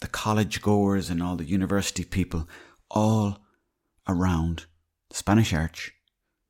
the 0.00 0.06
college 0.06 0.62
goers 0.62 1.10
and 1.10 1.22
all 1.22 1.36
the 1.36 1.44
university 1.44 2.04
people 2.04 2.48
all 2.90 3.38
around 4.06 4.66
the 5.10 5.16
Spanish 5.16 5.52
Arch. 5.52 5.92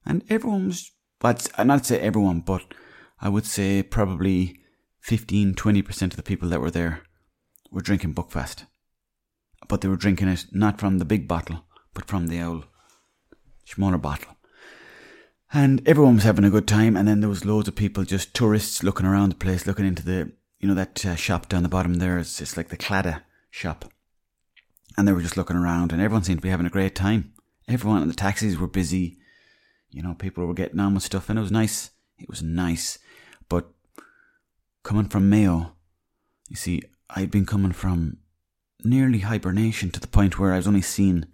And 0.05 0.23
everyone 0.29 0.67
was, 0.67 0.93
but 1.19 1.49
I'd 1.57 1.67
not 1.67 1.87
say 1.87 1.99
everyone, 1.99 2.41
but 2.41 2.63
I 3.21 3.29
would 3.29 3.47
say 3.47 3.83
probably 3.83 4.61
15 5.01 5.55
20% 5.55 6.03
of 6.03 6.17
the 6.17 6.23
people 6.23 6.49
that 6.51 6.61
were 6.61 6.71
there 6.71 7.03
were 7.71 7.81
drinking 7.81 8.15
Buckfast. 8.15 8.67
But 9.69 9.83
they 9.83 9.89
were 9.89 9.97
drinking 9.97 10.29
it 10.29 10.47
not 10.51 10.81
from 10.81 10.99
the 10.99 11.05
big 11.05 11.29
bottle, 11.29 11.65
but 11.95 12.07
from 12.07 12.27
the 12.27 12.43
old 12.43 12.67
smaller 13.65 13.99
bottle. 13.99 14.37
And 15.53 15.87
everyone 15.87 16.17
was 16.17 16.25
having 16.25 16.45
a 16.45 16.51
good 16.51 16.67
time, 16.67 16.97
and 16.97 17.09
then 17.09 17.21
there 17.21 17.29
was 17.29 17.45
loads 17.45 17.69
of 17.69 17.75
people, 17.75 18.05
just 18.05 18.35
tourists 18.35 18.83
looking 18.83 19.07
around 19.07 19.31
the 19.31 19.37
place, 19.37 19.67
looking 19.67 19.87
into 19.87 20.03
the, 20.03 20.33
you 20.59 20.69
know, 20.69 20.75
that 20.75 21.05
uh, 21.07 21.15
shop 21.15 21.49
down 21.49 21.63
the 21.63 21.69
bottom 21.69 21.95
there. 21.95 22.19
It's 22.19 22.39
just 22.39 22.57
like 22.57 22.69
the 22.69 22.77
Claddagh 22.77 23.23
shop. 23.51 23.87
And 24.97 25.07
they 25.07 25.13
were 25.13 25.23
just 25.23 25.37
looking 25.37 25.57
around, 25.57 25.93
and 25.93 26.03
everyone 26.03 26.25
seemed 26.25 26.39
to 26.39 26.43
be 26.43 26.51
having 26.51 26.67
a 26.67 26.71
great 26.71 26.95
time. 26.95 27.33
Everyone 27.67 28.03
in 28.03 28.09
the 28.09 28.15
taxis 28.15 28.59
were 28.59 28.67
busy. 28.67 29.19
You 29.91 30.03
know, 30.03 30.15
people 30.15 30.45
were 30.45 30.55
getting 30.55 30.81
on 30.81 30.95
with 30.95 31.03
stuff, 31.03 31.31
and 31.31 31.39
it 31.39 31.43
was 31.43 31.53
nice. 31.53 31.91
It 32.19 32.29
was 32.29 32.43
nice. 32.43 32.99
But 33.49 33.69
coming 34.83 35.09
from 35.09 35.31
Mayo, 35.31 35.73
you 36.49 36.57
see, 36.57 36.83
I'd 37.09 37.31
been 37.31 37.47
coming 37.47 37.73
from 37.73 38.19
nearly 38.85 39.21
hibernation 39.21 39.91
to 39.91 40.01
the 40.01 40.07
point 40.07 40.39
where 40.39 40.53
I 40.53 40.57
was 40.57 40.69
only 40.69 40.83
seeing 40.83 41.25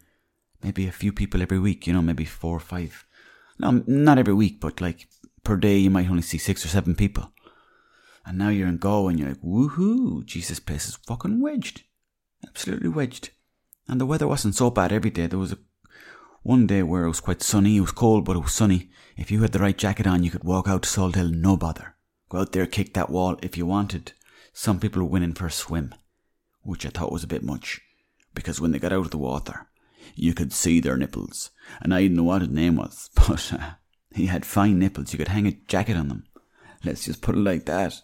maybe 0.62 0.86
a 0.86 0.92
few 0.92 1.12
people 1.12 1.42
every 1.42 1.58
week, 1.58 1.86
you 1.86 1.92
know, 1.92 2.02
maybe 2.02 2.24
four 2.24 2.56
or 2.56 2.60
five. 2.60 3.06
No, 3.58 3.82
not 3.86 4.18
every 4.18 4.34
week, 4.34 4.60
but 4.60 4.80
like 4.80 5.08
per 5.42 5.56
day 5.56 5.76
you 5.78 5.90
might 5.90 6.08
only 6.08 6.22
see 6.22 6.38
six 6.38 6.64
or 6.64 6.68
seven 6.68 6.94
people. 6.94 7.32
And 8.26 8.38
now 8.38 8.48
you're 8.48 8.68
in 8.68 8.78
Go 8.78 9.08
and 9.08 9.18
you're 9.18 9.28
like, 9.28 9.42
woohoo, 9.42 10.24
Jesus, 10.24 10.58
place 10.58 10.88
is 10.88 10.96
fucking 10.96 11.40
wedged 11.40 11.84
absolutely 12.46 12.88
wedged. 12.88 13.30
And 13.88 14.00
the 14.00 14.06
weather 14.06 14.26
wasn't 14.26 14.54
so 14.54 14.70
bad 14.70 14.92
every 14.92 15.10
day. 15.10 15.26
There 15.26 15.38
was 15.38 15.52
a 15.52 15.58
one 16.42 16.66
day 16.66 16.82
where 16.82 17.04
it 17.04 17.08
was 17.08 17.20
quite 17.20 17.42
sunny, 17.42 17.78
it 17.78 17.80
was 17.80 17.92
cold, 17.92 18.24
but 18.24 18.36
it 18.36 18.42
was 18.42 18.52
sunny. 18.52 18.90
If 19.16 19.30
you 19.30 19.40
had 19.40 19.52
the 19.52 19.58
right 19.58 19.76
jacket 19.76 20.06
on, 20.06 20.22
you 20.24 20.30
could 20.30 20.44
walk 20.44 20.68
out 20.68 20.82
to 20.82 20.88
Salt 20.88 21.14
Hill, 21.14 21.28
no 21.28 21.56
bother. 21.56 21.94
Go 22.28 22.38
out 22.38 22.52
there, 22.52 22.66
kick 22.66 22.92
that 22.94 23.10
wall 23.10 23.36
if 23.42 23.56
you 23.56 23.64
wanted. 23.64 24.12
Some 24.52 24.78
people 24.78 25.02
were 25.02 25.08
winning 25.08 25.32
for 25.32 25.46
a 25.46 25.50
swim, 25.50 25.94
which 26.64 26.84
I 26.84 26.90
thought 26.90 27.12
was 27.12 27.24
a 27.24 27.28
bit 27.28 27.42
much, 27.42 27.80
because 28.34 28.60
when 28.60 28.72
they 28.72 28.78
got 28.78 28.92
out 28.92 29.04
of 29.04 29.10
the 29.10 29.18
water, 29.18 29.66
you 30.14 30.34
could 30.34 30.52
see 30.52 30.80
their 30.80 30.96
nipples. 30.96 31.50
And 31.80 31.94
I 31.94 32.02
didn't 32.02 32.16
know 32.16 32.24
what 32.24 32.42
his 32.42 32.50
name 32.50 32.76
was, 32.76 33.10
but 33.14 33.52
uh, 33.52 33.70
he 34.12 34.26
had 34.26 34.44
fine 34.44 34.78
nipples. 34.78 35.12
You 35.12 35.18
could 35.18 35.28
hang 35.28 35.46
a 35.46 35.52
jacket 35.52 35.96
on 35.96 36.08
them. 36.08 36.24
Let's 36.84 37.04
just 37.04 37.22
put 37.22 37.34
it 37.34 37.40
like 37.40 37.66
that. 37.66 38.00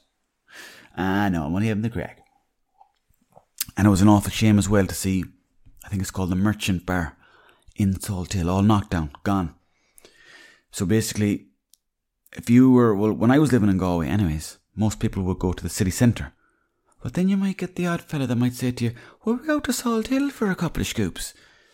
Ah, 0.97 1.29
no, 1.29 1.45
I'm 1.45 1.55
only 1.55 1.69
having 1.69 1.83
the 1.83 1.90
crack. 1.90 2.25
And 3.76 3.87
it 3.87 3.90
was 3.90 4.02
an 4.02 4.09
awful 4.09 4.31
shame 4.31 4.59
as 4.59 4.69
well 4.69 4.87
to 4.87 4.95
see, 4.95 5.25
I 5.85 5.88
think 5.88 6.02
it's 6.02 6.11
called 6.11 6.31
the 6.31 6.37
Merchant 6.37 6.87
Bar 6.87 7.17
in 7.76 7.99
Salt 8.00 8.33
Hill, 8.33 8.50
all 8.50 8.62
knocked 8.62 8.90
down, 8.90 9.11
gone. 9.23 9.55
So 10.71 10.85
basically, 10.87 11.47
if 12.33 12.50
you 12.50 12.71
were, 12.71 12.95
well, 12.95 13.12
when 13.12 13.31
I 13.31 13.38
was 13.38 13.52
living 13.52 13.71
in 13.71 13.79
Galway, 13.79 14.09
anyways, 14.09 14.59
most 14.76 15.00
people 15.00 15.23
would 15.25 15.38
go 15.38 15.52
to 15.52 15.62
the 15.62 15.69
city 15.69 15.90
centre. 15.90 16.33
But 17.02 17.14
then 17.14 17.28
you 17.28 17.37
might 17.37 17.57
get 17.57 17.76
the 17.76 17.87
odd 17.87 18.02
fella 18.02 18.26
that 18.26 18.37
might 18.37 18.52
say 18.52 18.73
to 18.73 18.85
you, 18.85 18.92
well, 19.25 19.40
we're 19.42 19.54
out 19.54 19.64
to 19.64 19.73
Salt 19.73 20.09
Hill 20.09 20.30
for 20.30 20.50
a 20.50 20.54
couple 20.54 20.83
of 20.83 20.87
scoops. 20.87 21.33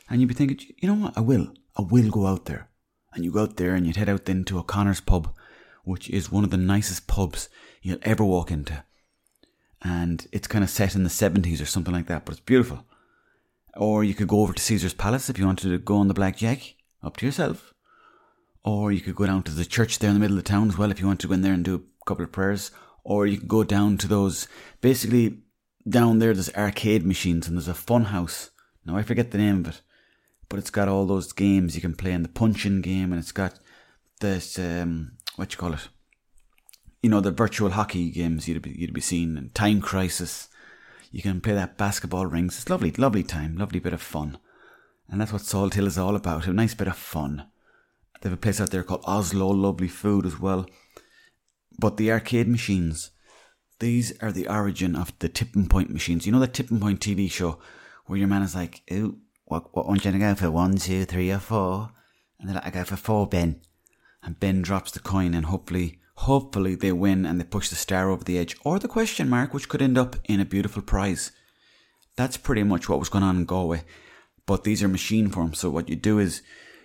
And 0.08 0.20
you'd 0.20 0.28
be 0.28 0.34
thinking, 0.34 0.74
you 0.78 0.88
know 0.88 0.94
what, 0.94 1.18
I 1.18 1.20
will. 1.20 1.52
I 1.76 1.82
will 1.82 2.10
go 2.10 2.26
out 2.26 2.44
there. 2.44 2.68
And 3.12 3.24
you 3.24 3.32
go 3.32 3.42
out 3.42 3.56
there 3.56 3.74
and 3.74 3.86
you'd 3.86 3.96
head 3.96 4.08
out 4.08 4.26
then 4.26 4.44
to 4.44 4.58
O'Connor's 4.58 5.00
pub, 5.00 5.34
which 5.84 6.08
is 6.10 6.30
one 6.30 6.44
of 6.44 6.50
the 6.50 6.56
nicest 6.56 7.06
pubs 7.06 7.48
you'll 7.82 7.98
ever 8.02 8.24
walk 8.24 8.50
into. 8.50 8.84
And 9.82 10.26
it's 10.32 10.48
kind 10.48 10.62
of 10.62 10.70
set 10.70 10.94
in 10.94 11.02
the 11.02 11.10
70s 11.10 11.60
or 11.60 11.66
something 11.66 11.94
like 11.94 12.06
that, 12.06 12.24
but 12.24 12.32
it's 12.32 12.40
beautiful. 12.40 12.84
Or 13.76 14.04
you 14.04 14.14
could 14.14 14.28
go 14.28 14.40
over 14.40 14.52
to 14.52 14.62
Caesar's 14.62 14.94
Palace 14.94 15.28
if 15.28 15.38
you 15.38 15.46
wanted 15.46 15.68
to 15.70 15.78
go 15.78 15.96
on 15.96 16.08
the 16.08 16.14
blackjack, 16.14 16.74
up 17.02 17.16
to 17.18 17.26
yourself. 17.26 17.74
Or 18.64 18.92
you 18.92 19.00
could 19.00 19.14
go 19.14 19.26
down 19.26 19.42
to 19.44 19.52
the 19.52 19.64
church 19.64 19.98
there 19.98 20.08
in 20.08 20.14
the 20.14 20.20
middle 20.20 20.38
of 20.38 20.44
the 20.44 20.48
town 20.48 20.68
as 20.68 20.78
well 20.78 20.90
if 20.90 21.00
you 21.00 21.06
want 21.06 21.20
to 21.20 21.28
go 21.28 21.34
in 21.34 21.42
there 21.42 21.52
and 21.52 21.64
do 21.64 21.74
a 21.74 22.04
couple 22.04 22.24
of 22.24 22.32
prayers. 22.32 22.70
Or 23.06 23.26
you 23.26 23.38
can 23.38 23.48
go 23.48 23.62
down 23.62 23.98
to 23.98 24.08
those, 24.08 24.48
basically, 24.80 25.38
down 25.88 26.18
there 26.18 26.34
there's 26.34 26.52
arcade 26.54 27.06
machines 27.06 27.46
and 27.46 27.56
there's 27.56 27.68
a 27.68 27.74
fun 27.74 28.06
house. 28.06 28.50
Now 28.84 28.96
I 28.96 29.02
forget 29.02 29.30
the 29.30 29.38
name 29.38 29.60
of 29.60 29.68
it 29.68 29.80
but 30.48 30.58
it's 30.58 30.70
got 30.70 30.88
all 30.88 31.06
those 31.06 31.32
games 31.32 31.74
you 31.74 31.80
can 31.80 31.94
play 31.94 32.12
in 32.12 32.22
the 32.22 32.28
punching 32.28 32.80
game, 32.80 33.12
and 33.12 33.20
it's 33.20 33.32
got 33.32 33.58
this 34.20 34.58
um, 34.58 35.12
what 35.36 35.52
you 35.52 35.58
call 35.58 35.74
it, 35.74 35.88
you 37.02 37.10
know, 37.10 37.20
the 37.20 37.30
virtual 37.30 37.70
hockey 37.70 38.10
games 38.10 38.48
you'd 38.48 38.62
be 38.62 38.70
you'd 38.70 38.92
be 38.92 39.00
seeing, 39.00 39.36
and 39.36 39.54
Time 39.54 39.80
Crisis. 39.80 40.48
You 41.12 41.22
can 41.22 41.40
play 41.40 41.54
that 41.54 41.78
basketball 41.78 42.26
rings. 42.26 42.58
It's 42.58 42.68
lovely, 42.68 42.90
lovely 42.90 43.22
time, 43.22 43.56
lovely 43.56 43.78
bit 43.78 43.92
of 43.92 44.02
fun, 44.02 44.38
and 45.08 45.20
that's 45.20 45.32
what 45.32 45.42
Salt 45.42 45.74
Hill 45.74 45.86
is 45.86 45.98
all 45.98 46.16
about. 46.16 46.46
A 46.46 46.52
nice 46.52 46.74
bit 46.74 46.88
of 46.88 46.96
fun. 46.96 47.46
They 48.20 48.28
have 48.28 48.38
a 48.38 48.40
place 48.40 48.60
out 48.60 48.70
there 48.70 48.82
called 48.82 49.04
Oslo, 49.06 49.48
lovely 49.48 49.88
food 49.88 50.26
as 50.26 50.38
well. 50.38 50.66
But 51.78 51.96
the 51.96 52.10
arcade 52.10 52.48
machines, 52.48 53.10
these 53.80 54.16
are 54.20 54.32
the 54.32 54.48
origin 54.48 54.96
of 54.96 55.12
the 55.18 55.28
tipping 55.28 55.68
point 55.68 55.90
machines. 55.90 56.26
You 56.26 56.32
know 56.32 56.40
that 56.40 56.54
tipping 56.54 56.80
point 56.80 57.00
TV 57.00 57.30
show 57.30 57.58
where 58.06 58.18
your 58.18 58.28
man 58.28 58.42
is 58.42 58.54
like, 58.54 58.82
"Ooh, 58.92 59.18
what, 59.46 59.74
what 59.74 59.86
one 59.86 59.98
gonna 59.98 60.18
go 60.18 60.34
for? 60.34 60.50
One, 60.50 60.76
two, 60.76 61.04
three, 61.04 61.30
or 61.30 61.38
four? 61.38 61.90
And 62.38 62.48
they're 62.48 62.56
like, 62.56 62.66
I 62.66 62.70
go 62.70 62.84
for 62.84 62.96
four, 62.96 63.26
Ben. 63.26 63.60
And 64.22 64.38
Ben 64.38 64.62
drops 64.62 64.90
the 64.90 65.00
coin, 65.00 65.34
and 65.34 65.46
hopefully, 65.46 66.00
hopefully 66.16 66.74
they 66.74 66.92
win 66.92 67.24
and 67.24 67.40
they 67.40 67.44
push 67.44 67.68
the 67.68 67.76
star 67.76 68.10
over 68.10 68.24
the 68.24 68.38
edge, 68.38 68.56
or 68.64 68.78
the 68.78 68.88
question 68.88 69.28
mark, 69.28 69.54
which 69.54 69.68
could 69.68 69.80
end 69.80 69.96
up 69.96 70.16
in 70.24 70.40
a 70.40 70.44
beautiful 70.44 70.82
prize. 70.82 71.30
That's 72.16 72.36
pretty 72.36 72.62
much 72.62 72.88
what 72.88 72.98
was 72.98 73.08
going 73.08 73.24
on 73.24 73.36
in 73.36 73.44
Galway. 73.44 73.84
But 74.46 74.64
these 74.64 74.82
are 74.82 74.88
machine 74.88 75.28
forms, 75.28 75.58
so 75.58 75.70
what 75.70 75.88
you 75.88 75.96
do 75.96 76.18
is 76.18 76.42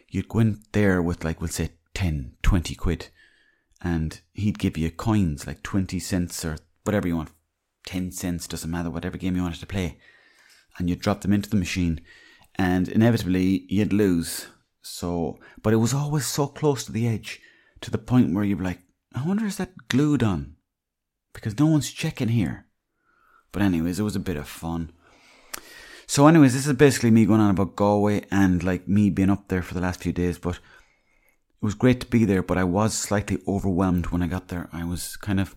you'd 0.09 0.29
go 0.29 0.39
in 0.39 0.61
there 0.71 1.01
with, 1.01 1.23
like, 1.23 1.41
we'll 1.41 1.47
say 1.47 1.71
10, 1.93 2.33
20 2.43 2.75
quid, 2.75 3.07
and 3.81 4.21
he'd 4.33 4.59
give 4.59 4.77
you 4.77 4.91
coins, 4.91 5.47
like 5.47 5.63
20 5.63 5.99
cents 5.99 6.45
or 6.45 6.57
whatever 6.83 7.07
you 7.07 7.17
want. 7.17 7.31
10 7.85 8.11
cents, 8.11 8.47
doesn't 8.47 8.69
matter, 8.69 8.89
whatever 8.89 9.17
game 9.17 9.35
you 9.35 9.41
wanted 9.41 9.59
to 9.59 9.65
play. 9.65 9.97
And 10.77 10.89
you'd 10.89 11.01
drop 11.01 11.21
them 11.21 11.33
into 11.33 11.49
the 11.49 11.55
machine 11.55 12.01
and 12.55 12.87
inevitably 12.87 13.65
you'd 13.69 13.93
lose. 13.93 14.47
So, 14.81 15.39
but 15.61 15.73
it 15.73 15.77
was 15.77 15.93
always 15.93 16.25
so 16.25 16.47
close 16.47 16.83
to 16.85 16.91
the 16.91 17.07
edge, 17.07 17.39
to 17.81 17.91
the 17.91 17.97
point 17.97 18.33
where 18.33 18.43
you'd 18.43 18.59
be 18.59 18.63
like, 18.63 18.81
I 19.13 19.25
wonder 19.25 19.45
is 19.45 19.57
that 19.57 19.87
glued 19.89 20.23
on? 20.23 20.55
Because 21.33 21.57
no 21.59 21.65
one's 21.65 21.91
checking 21.91 22.29
here. 22.29 22.67
But 23.51 23.61
anyways, 23.61 23.99
it 23.99 24.03
was 24.03 24.15
a 24.15 24.19
bit 24.19 24.37
of 24.37 24.47
fun. 24.47 24.91
So 26.07 26.27
anyways, 26.27 26.53
this 26.53 26.67
is 26.67 26.73
basically 26.73 27.11
me 27.11 27.25
going 27.25 27.39
on 27.39 27.51
about 27.51 27.75
Galway 27.75 28.25
and 28.31 28.63
like 28.63 28.87
me 28.87 29.09
being 29.09 29.29
up 29.29 29.47
there 29.47 29.61
for 29.61 29.73
the 29.73 29.81
last 29.81 30.01
few 30.01 30.11
days, 30.11 30.37
but 30.37 30.59
it 31.61 31.65
was 31.65 31.75
great 31.75 31.99
to 32.01 32.07
be 32.07 32.25
there, 32.25 32.41
but 32.41 32.57
I 32.57 32.63
was 32.63 32.93
slightly 32.93 33.37
overwhelmed 33.47 34.07
when 34.07 34.23
I 34.23 34.27
got 34.27 34.47
there. 34.47 34.67
I 34.73 34.83
was 34.83 35.15
kind 35.17 35.39
of 35.39 35.55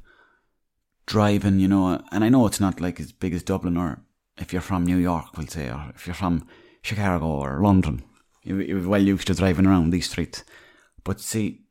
driving, 1.06 1.60
you 1.60 1.68
know, 1.68 2.02
and 2.12 2.22
I 2.22 2.28
know 2.28 2.46
it's 2.46 2.60
not 2.60 2.80
like 2.80 3.00
as 3.00 3.12
big 3.12 3.32
as 3.32 3.42
Dublin 3.42 3.76
or 3.78 4.04
if 4.36 4.52
you're 4.52 4.60
from 4.60 4.84
New 4.84 4.98
York, 4.98 5.36
we'll 5.36 5.46
say, 5.46 5.70
or 5.70 5.92
if 5.94 6.06
you're 6.06 6.14
from 6.14 6.46
Chicago 6.82 7.26
or 7.26 7.62
London. 7.62 8.02
You're 8.42 8.86
well 8.86 9.00
used 9.00 9.28
to 9.28 9.34
driving 9.34 9.66
around 9.66 9.90
these 9.90 10.10
streets. 10.10 10.44
But 11.04 11.20
see, 11.20 11.62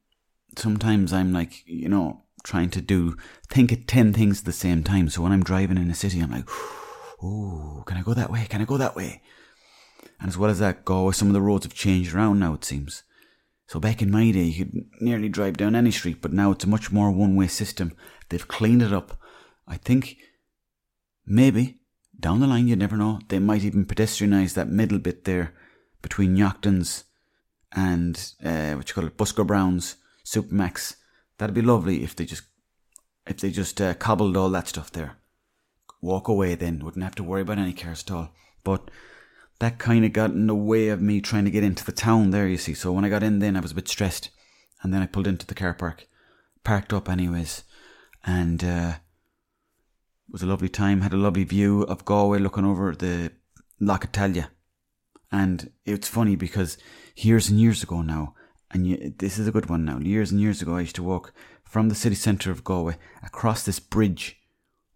sometimes 0.58 1.14
I'm 1.14 1.32
like, 1.32 1.62
you 1.68 1.90
know, 1.90 2.24
trying 2.44 2.72
to 2.72 2.82
do, 2.82 3.16
think 3.50 3.72
of 3.72 3.86
10 3.86 4.14
things 4.14 4.40
at 4.40 4.46
the 4.46 4.52
same 4.52 4.84
time. 4.84 5.10
So 5.10 5.22
when 5.22 5.32
I'm 5.32 5.44
driving 5.44 5.78
in 5.78 5.92
a 5.92 5.96
city, 5.96 6.20
I'm 6.20 6.32
like, 6.32 6.50
oh, 7.22 7.84
can 7.86 7.98
I 7.98 8.02
go 8.02 8.16
that 8.16 8.32
way? 8.32 8.48
Can 8.50 8.62
I 8.62 8.66
go 8.66 8.78
that 8.78 8.96
way? 8.96 9.22
And 10.20 10.30
as 10.30 10.38
well 10.38 10.50
as 10.50 10.60
that, 10.60 10.86
go, 10.86 11.12
some 11.12 11.28
of 11.28 11.34
the 11.36 11.42
roads 11.42 11.66
have 11.66 11.76
changed 11.76 12.16
around 12.16 12.40
now, 12.40 12.56
it 12.56 12.66
seems. 12.66 13.04
So 13.68 13.80
back 13.80 14.02
in 14.02 14.12
my 14.12 14.30
day, 14.32 14.44
you 14.44 14.66
could 14.66 14.86
nearly 15.00 15.30
drive 15.30 15.58
down 15.58 15.76
any 15.76 15.92
street, 15.92 16.22
but 16.22 16.34
now 16.34 16.52
it's 16.52 16.66
a 16.66 16.70
much 16.70 16.92
more 16.92 17.12
one 17.12 17.36
way 17.36 17.48
system. 17.48 17.96
They've 18.30 18.48
cleaned 18.48 18.82
it 18.82 18.94
up. 18.94 19.18
I 19.68 19.78
think 19.78 20.18
maybe 21.26 21.80
down 22.20 22.40
the 22.40 22.48
line, 22.48 22.68
you 22.68 22.76
never 22.76 22.98
know. 22.98 23.20
They 23.30 23.40
might 23.40 23.64
even 23.64 23.86
pedestrianise 23.86 24.54
that 24.54 24.70
middle 24.70 25.00
bit 25.00 25.26
there 25.26 25.54
between 26.02 26.38
Yachtons 26.38 27.04
and 27.72 28.34
uh, 28.44 28.74
what 28.74 28.90
you 28.90 28.94
call 28.94 29.06
it, 29.06 29.18
Busker 29.18 29.46
Browns, 29.46 29.96
Supermacs. 30.26 30.96
That'd 31.38 31.56
be 31.56 31.62
lovely 31.62 32.04
if 32.04 32.16
they 32.16 32.26
just 32.26 32.44
if 33.26 33.38
they 33.38 33.52
just 33.52 33.80
uh, 33.80 33.94
cobbled 33.94 34.36
all 34.36 34.50
that 34.50 34.68
stuff 34.68 34.92
there. 34.92 35.18
Walk 36.02 36.28
away 36.28 36.56
then, 36.56 36.80
wouldn't 36.80 37.04
have 37.04 37.16
to 37.16 37.24
worry 37.24 37.42
about 37.42 37.58
any 37.58 37.74
cars 37.74 38.04
at 38.06 38.12
all. 38.12 38.32
But 38.64 38.92
that 39.64 39.80
kind 39.80 40.04
of 40.04 40.12
got 40.12 40.32
in 40.32 40.48
the 40.48 40.56
way 40.56 40.90
of 40.90 41.02
me 41.02 41.22
trying 41.22 41.46
to 41.46 41.52
get 41.52 41.64
into 41.64 41.86
the 41.86 41.94
town 41.94 42.32
there, 42.32 42.48
you 42.48 42.58
see. 42.58 42.74
So 42.74 42.92
when 42.92 43.06
I 43.06 43.10
got 43.10 43.24
in 43.24 43.40
then, 43.40 43.56
I 43.56 43.62
was 43.62 43.72
a 43.72 43.76
bit 43.76 43.88
stressed. 43.88 44.30
And 44.82 44.94
then 44.94 45.02
I 45.02 45.06
pulled 45.06 45.26
into 45.26 45.46
the 45.46 45.56
car 45.56 45.74
park, 45.74 46.06
parked 46.66 46.92
up 46.92 47.08
anyways, 47.08 47.64
and 48.26 48.62
uh, 48.62 48.96
was 50.30 50.44
a 50.44 50.46
lovely 50.46 50.68
time. 50.68 51.00
Had 51.00 51.14
a 51.14 51.18
lovely 51.18 51.46
view 51.46 51.84
of 51.84 52.04
Galway 52.04 52.40
looking 52.40 52.66
over 52.66 52.94
the 52.94 53.32
Lough 53.80 54.00
Atalia. 54.00 54.50
And 55.32 55.72
it's 55.86 56.10
funny 56.10 56.36
because 56.36 56.78
years 57.16 57.50
and 57.50 57.58
years 57.58 57.84
ago 57.84 58.02
now, 58.02 58.36
and 58.72 58.86
you, 58.86 59.14
this 59.18 59.40
is 59.40 59.48
a 59.48 59.52
good 59.52 59.70
one 59.70 59.86
now, 59.86 60.00
years 60.00 60.30
and 60.30 60.42
years 60.42 60.62
ago, 60.62 60.76
I 60.76 60.82
used 60.82 60.96
to 60.96 61.04
walk 61.04 61.34
from 61.64 61.88
the 61.88 61.96
city 61.96 62.16
centre 62.16 62.52
of 62.52 62.66
Galway 62.66 62.98
across 63.24 63.64
this 63.64 63.80
bridge, 63.80 64.42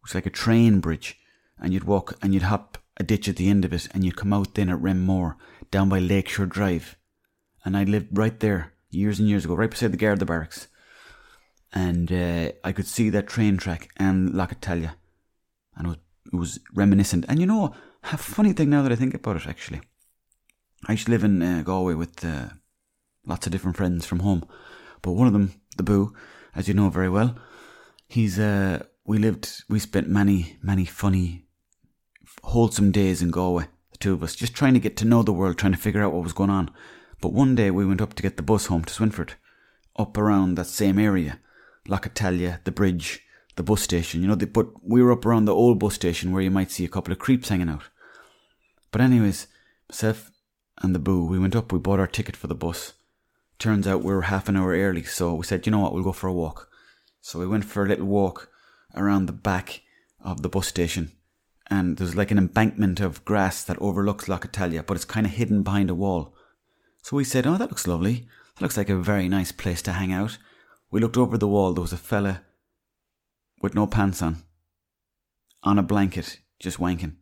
which 0.02 0.12
is 0.12 0.16
like 0.16 0.26
a 0.26 0.30
train 0.30 0.82
bridge, 0.82 1.18
and 1.58 1.74
you'd 1.74 1.86
walk 1.86 2.18
and 2.22 2.34
you'd 2.34 2.44
hop 2.44 2.78
a 3.00 3.04
ditch 3.04 3.28
at 3.30 3.36
the 3.36 3.50
end 3.50 3.66
of 3.66 3.74
it, 3.74 3.88
and 3.94 4.04
you'd 4.04 4.18
come 4.18 4.34
out 4.34 4.56
then 4.56 4.70
at 4.70 4.80
Renmore, 4.80 5.36
down 5.72 5.90
by 5.90 6.00
Lakeshore 6.00 6.46
Drive. 6.46 6.98
And 7.64 7.78
I 7.78 7.84
lived 7.84 8.18
right 8.18 8.40
there 8.40 8.74
years 8.90 9.20
and 9.20 9.28
years 9.28 9.46
ago, 9.46 9.56
right 9.56 9.70
beside 9.70 9.92
the 9.92 9.98
Garda 9.98 10.26
barracks. 10.26 10.68
And 11.74 12.12
uh, 12.12 12.52
I 12.64 12.72
could 12.72 12.88
see 12.88 13.10
that 13.10 13.28
train 13.28 13.58
track 13.58 13.90
and 13.98 14.34
Lough 14.34 14.48
Atalia 14.48 14.96
and 15.78 15.88
it 15.88 15.90
was, 15.90 15.98
it 16.34 16.36
was 16.36 16.60
reminiscent. 16.74 17.26
And 17.30 17.40
you 17.40 17.46
know, 17.46 17.74
a 18.12 18.18
funny 18.18 18.54
thing 18.54 18.70
now 18.70 18.82
that 18.82 18.92
I 18.92 18.96
think 18.96 19.14
about 19.14 19.38
it, 19.38 19.48
actually, 19.48 19.82
I 20.88 20.94
used 20.94 21.06
to 21.06 21.12
live 21.12 21.24
in 21.24 21.42
uh, 21.42 21.62
Galway 21.64 21.94
with 21.94 22.24
uh, 22.26 22.50
lots 23.26 23.46
of 23.46 23.52
different 23.52 23.78
friends 23.78 24.06
from 24.06 24.20
home, 24.20 24.46
but 25.02 25.12
one 25.12 25.28
of 25.28 25.34
them, 25.34 25.54
the 25.78 25.84
Boo, 25.84 26.14
as 26.56 26.68
you 26.68 26.74
know 26.74 26.90
very 26.90 27.10
well, 27.10 27.38
he's 28.08 28.40
uh, 28.40 28.84
we 29.06 29.18
lived, 29.18 29.64
we 29.70 29.80
spent 29.80 30.10
many, 30.10 30.58
many 30.62 30.86
funny, 30.86 31.47
wholesome 32.48 32.92
days 32.92 33.22
in 33.22 33.30
Galway, 33.30 33.68
the 33.92 33.98
two 33.98 34.14
of 34.14 34.24
us, 34.24 34.34
just 34.34 34.54
trying 34.54 34.74
to 34.74 34.80
get 34.80 34.96
to 34.98 35.06
know 35.06 35.22
the 35.22 35.34
world, 35.34 35.58
trying 35.58 35.74
to 35.74 35.78
figure 35.78 36.02
out 36.02 36.14
what 36.14 36.24
was 36.24 36.34
going 36.34 36.50
on. 36.50 36.72
But 37.20 37.34
one 37.34 37.56
day 37.56 37.72
we 37.72 37.86
went 37.86 38.02
up 38.02 38.14
to 38.14 38.24
get 38.24 38.38
the 38.38 38.44
bus 38.44 38.68
home 38.68 38.86
to 38.86 38.94
Swinford, 38.94 39.32
up 39.98 40.18
around 40.18 40.56
that 40.56 40.68
same 40.68 40.98
area, 40.98 41.40
Lough 41.88 41.98
Atalia, 41.98 42.64
the 42.64 42.72
bridge, 42.72 43.22
the 43.58 43.64
bus 43.64 43.82
station, 43.82 44.22
you 44.22 44.28
know, 44.28 44.36
but 44.36 44.68
we 44.82 45.02
were 45.04 45.12
up 45.12 45.26
around 45.26 45.46
the 45.46 45.54
old 45.54 45.78
bus 45.78 45.96
station 45.96 46.32
where 46.32 46.42
you 46.42 46.52
might 46.52 46.72
see 46.72 46.86
a 46.86 46.90
couple 46.90 47.12
of 47.12 47.20
creeps 47.20 47.50
hanging 47.50 47.70
out. 47.70 47.84
But 48.92 49.02
anyways, 49.02 49.48
myself 49.90 50.32
and 50.82 50.96
the 50.96 51.00
boo, 51.00 51.26
we 51.26 51.40
went 51.40 51.56
up, 51.56 51.74
we 51.74 51.80
bought 51.80 52.00
our 52.00 52.08
ticket 52.08 52.38
for 52.38 52.48
the 52.48 52.56
bus. 52.56 52.94
Turns 53.60 53.88
out 53.88 54.04
we 54.04 54.14
were 54.14 54.22
half 54.22 54.48
an 54.48 54.56
hour 54.56 54.72
early, 54.72 55.04
so 55.04 55.34
we 55.34 55.44
said, 55.44 55.66
you 55.66 55.72
know 55.72 55.80
what, 55.80 55.94
we'll 55.94 56.04
go 56.04 56.14
for 56.14 56.28
a 56.28 56.34
walk. 56.34 56.70
So 57.20 57.40
we 57.40 57.48
went 57.48 57.66
for 57.66 57.84
a 57.84 57.88
little 57.90 58.06
walk 58.06 58.50
around 58.96 59.26
the 59.26 59.34
back 59.34 59.82
of 60.24 60.44
the 60.44 60.50
bus 60.50 60.68
station. 60.68 61.12
And 61.70 61.98
there's 61.98 62.16
like 62.16 62.32
an 62.32 62.38
embankment 62.38 63.00
of 63.00 63.26
grass 63.26 63.64
that 63.66 63.78
overlooks 63.82 64.28
Atalia, 64.28 64.86
but 64.86 64.96
it's 64.96 65.06
kind 65.06 65.26
of 65.26 65.34
hidden 65.34 65.64
behind 65.64 65.90
a 65.90 65.96
wall. 65.96 66.34
So 67.02 67.18
we 67.18 67.24
said, 67.24 67.46
Oh, 67.46 67.58
that 67.58 67.70
looks 67.70 67.88
lovely. 67.88 68.28
That 68.56 68.62
looks 68.62 68.78
like 68.78 68.90
a 68.90 68.96
very 68.96 69.28
nice 69.28 69.52
place 69.52 69.82
to 69.84 69.94
hang 69.94 70.12
out. 70.12 70.38
We 70.90 71.02
looked 71.02 71.18
over 71.18 71.38
the 71.38 71.48
wall. 71.48 71.74
There 71.74 71.82
was 71.82 71.94
a 71.94 71.98
fella 71.98 72.44
with 73.62 73.76
no 73.76 73.88
pants 73.88 74.22
on, 74.22 74.44
on 75.64 75.78
a 75.78 75.84
blanket, 75.84 76.40
just 76.60 76.80
wanking. 76.80 77.16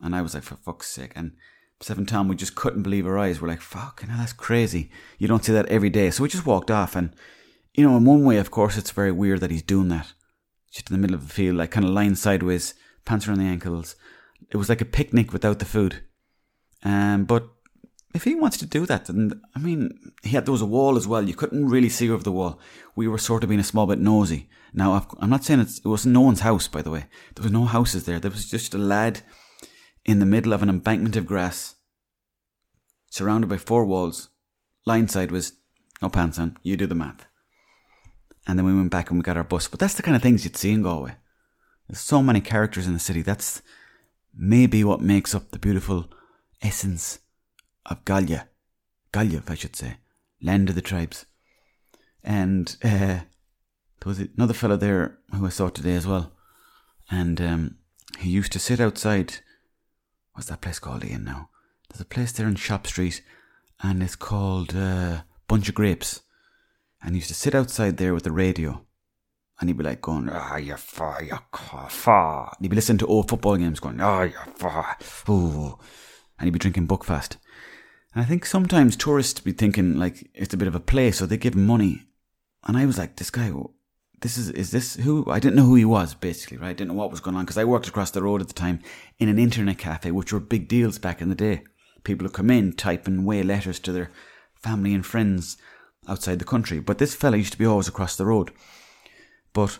And 0.00 0.14
I 0.14 0.22
was 0.22 0.34
like, 0.34 0.42
for 0.42 0.56
fuck's 0.56 0.88
sake. 0.88 1.12
And 1.14 1.32
Seven 1.80 2.06
Tom, 2.06 2.28
we 2.28 2.36
just 2.36 2.54
couldn't 2.54 2.82
believe 2.82 3.06
our 3.06 3.18
eyes. 3.18 3.40
We're 3.40 3.48
like, 3.48 3.60
fucking 3.60 4.08
hell, 4.08 4.18
that's 4.18 4.32
crazy. 4.32 4.90
You 5.18 5.28
don't 5.28 5.44
see 5.44 5.52
that 5.52 5.66
every 5.66 5.90
day. 5.90 6.10
So 6.10 6.22
we 6.22 6.28
just 6.28 6.46
walked 6.46 6.70
off. 6.70 6.96
And, 6.96 7.14
you 7.74 7.84
know, 7.86 7.96
in 7.96 8.04
one 8.04 8.24
way, 8.24 8.38
of 8.38 8.50
course, 8.50 8.76
it's 8.76 8.90
very 8.90 9.12
weird 9.12 9.40
that 9.40 9.50
he's 9.50 9.62
doing 9.62 9.88
that. 9.88 10.12
Just 10.70 10.90
in 10.90 10.96
the 10.96 11.00
middle 11.00 11.14
of 11.14 11.28
the 11.28 11.34
field, 11.34 11.56
like 11.56 11.70
kind 11.70 11.84
of 11.84 11.92
lying 11.92 12.14
sideways, 12.14 12.74
pants 13.06 13.26
around 13.26 13.38
the 13.38 13.46
ankles. 13.46 13.96
It 14.50 14.56
was 14.56 14.68
like 14.68 14.82
a 14.82 14.86
picnic 14.86 15.32
without 15.32 15.58
the 15.58 15.64
food. 15.64 16.02
Um, 16.84 17.24
but 17.24 17.48
if 18.14 18.24
he 18.24 18.34
wants 18.34 18.56
to 18.58 18.66
do 18.66 18.86
that, 18.86 19.06
then 19.06 19.40
I 19.54 19.58
mean, 19.58 20.12
he 20.22 20.30
had 20.30 20.46
there 20.46 20.52
was 20.52 20.62
a 20.62 20.66
wall 20.66 20.96
as 20.96 21.06
well. 21.06 21.26
You 21.26 21.34
couldn't 21.34 21.68
really 21.68 21.88
see 21.88 22.10
over 22.10 22.22
the 22.22 22.32
wall. 22.32 22.60
We 22.94 23.08
were 23.08 23.18
sort 23.18 23.42
of 23.42 23.48
being 23.48 23.60
a 23.60 23.64
small 23.64 23.86
bit 23.86 23.98
nosy. 23.98 24.48
Now 24.72 25.06
I'm 25.20 25.30
not 25.30 25.44
saying 25.44 25.60
it 25.60 25.84
was 25.84 26.04
no 26.04 26.20
one's 26.20 26.40
house, 26.40 26.68
by 26.68 26.82
the 26.82 26.90
way. 26.90 27.06
There 27.34 27.42
was 27.42 27.52
no 27.52 27.64
houses 27.64 28.04
there. 28.04 28.18
There 28.18 28.30
was 28.30 28.50
just 28.50 28.74
a 28.74 28.78
lad 28.78 29.22
in 30.04 30.18
the 30.18 30.26
middle 30.26 30.52
of 30.52 30.62
an 30.62 30.68
embankment 30.68 31.16
of 31.16 31.26
grass, 31.26 31.76
surrounded 33.10 33.48
by 33.48 33.56
four 33.56 33.84
walls. 33.84 34.28
Line 34.84 35.08
side 35.08 35.30
was 35.30 35.52
no 36.00 36.08
pants 36.08 36.38
on. 36.38 36.58
You 36.62 36.76
do 36.76 36.86
the 36.86 36.94
math. 36.94 37.26
And 38.46 38.58
then 38.58 38.66
we 38.66 38.74
went 38.74 38.90
back 38.90 39.10
and 39.10 39.18
we 39.18 39.24
got 39.24 39.36
our 39.36 39.44
bus. 39.44 39.66
But 39.66 39.80
that's 39.80 39.94
the 39.94 40.02
kind 40.02 40.14
of 40.14 40.22
things 40.22 40.44
you'd 40.44 40.56
see 40.56 40.70
in 40.70 40.82
Galway. 40.82 41.16
There's 41.88 42.00
so 42.00 42.22
many 42.22 42.40
characters 42.40 42.86
in 42.86 42.92
the 42.92 42.98
city. 42.98 43.22
That's 43.22 43.62
maybe 44.36 44.84
what 44.84 45.00
makes 45.00 45.34
up 45.34 45.50
the 45.50 45.58
beautiful 45.58 46.10
essence 46.62 47.20
of 47.86 48.04
Gallia. 48.04 48.48
Gallia, 49.12 49.42
I 49.48 49.54
should 49.54 49.76
say. 49.76 49.98
Land 50.42 50.68
of 50.68 50.74
the 50.74 50.82
tribes. 50.82 51.26
And 52.24 52.76
uh, 52.82 53.20
there 54.00 54.04
was 54.04 54.18
another 54.18 54.54
fellow 54.54 54.76
there 54.76 55.18
who 55.32 55.46
I 55.46 55.50
saw 55.50 55.68
today 55.68 55.94
as 55.94 56.06
well. 56.06 56.32
And 57.10 57.40
um, 57.40 57.76
he 58.18 58.30
used 58.30 58.52
to 58.52 58.58
sit 58.58 58.80
outside. 58.80 59.36
What's 60.32 60.48
that 60.48 60.60
place 60.60 60.78
called 60.78 61.04
again 61.04 61.24
now? 61.24 61.50
There's 61.88 62.00
a 62.00 62.04
place 62.04 62.32
there 62.32 62.48
in 62.48 62.56
Shop 62.56 62.86
Street, 62.86 63.22
and 63.80 64.02
it's 64.02 64.16
called 64.16 64.74
uh, 64.74 65.22
Bunch 65.46 65.68
of 65.68 65.74
Grapes. 65.76 66.22
And 67.00 67.12
he 67.12 67.18
used 67.18 67.28
to 67.28 67.34
sit 67.34 67.54
outside 67.54 67.96
there 67.96 68.12
with 68.12 68.24
the 68.24 68.32
radio. 68.32 68.84
And 69.58 69.68
he'd 69.68 69.78
be 69.78 69.84
like 69.84 70.02
going, 70.02 70.28
ah, 70.30 70.56
you 70.56 70.76
far, 70.76 71.22
you 71.22 71.38
far. 71.88 72.52
And 72.56 72.64
he'd 72.64 72.68
be 72.68 72.76
listening 72.76 72.98
to 72.98 73.06
old 73.06 73.28
football 73.28 73.56
games 73.56 73.80
going, 73.80 74.00
ah, 74.00 74.22
you 74.22 74.34
far. 74.54 74.98
Ooh. 75.30 75.78
And 76.38 76.46
he'd 76.46 76.52
be 76.52 76.58
drinking 76.58 76.88
Buckfast. 76.88 77.36
And 78.14 78.22
I 78.22 78.26
think 78.26 78.44
sometimes 78.44 78.96
tourists 78.96 79.40
be 79.40 79.52
thinking 79.52 79.98
like 79.98 80.30
it's 80.34 80.54
a 80.54 80.56
bit 80.56 80.68
of 80.68 80.74
a 80.74 80.80
play, 80.80 81.10
so 81.10 81.26
they 81.26 81.36
give 81.36 81.54
him 81.54 81.66
money. 81.66 82.04
And 82.64 82.76
I 82.76 82.84
was 82.84 82.98
like, 82.98 83.16
this 83.16 83.30
guy, 83.30 83.52
this 84.20 84.36
is, 84.36 84.50
is 84.50 84.70
this 84.70 84.96
who? 84.96 85.30
I 85.30 85.38
didn't 85.38 85.56
know 85.56 85.64
who 85.64 85.74
he 85.74 85.84
was, 85.84 86.14
basically, 86.14 86.58
right? 86.58 86.70
I 86.70 86.72
didn't 86.72 86.88
know 86.88 86.94
what 86.94 87.10
was 87.10 87.20
going 87.20 87.36
on 87.36 87.44
because 87.44 87.58
I 87.58 87.64
worked 87.64 87.88
across 87.88 88.10
the 88.10 88.22
road 88.22 88.40
at 88.40 88.48
the 88.48 88.54
time 88.54 88.80
in 89.18 89.28
an 89.28 89.38
internet 89.38 89.78
cafe, 89.78 90.10
which 90.10 90.32
were 90.32 90.40
big 90.40 90.68
deals 90.68 90.98
back 90.98 91.22
in 91.22 91.28
the 91.28 91.34
day. 91.34 91.62
People 92.04 92.24
would 92.24 92.34
come 92.34 92.50
in, 92.50 92.72
typing 92.72 93.18
away 93.20 93.42
letters 93.42 93.78
to 93.80 93.92
their 93.92 94.10
family 94.54 94.94
and 94.94 95.04
friends 95.04 95.56
outside 96.08 96.38
the 96.38 96.44
country. 96.44 96.80
But 96.80 96.98
this 96.98 97.14
fella 97.14 97.36
used 97.36 97.52
to 97.52 97.58
be 97.58 97.66
always 97.66 97.88
across 97.88 98.16
the 98.16 98.26
road. 98.26 98.50
But 99.56 99.78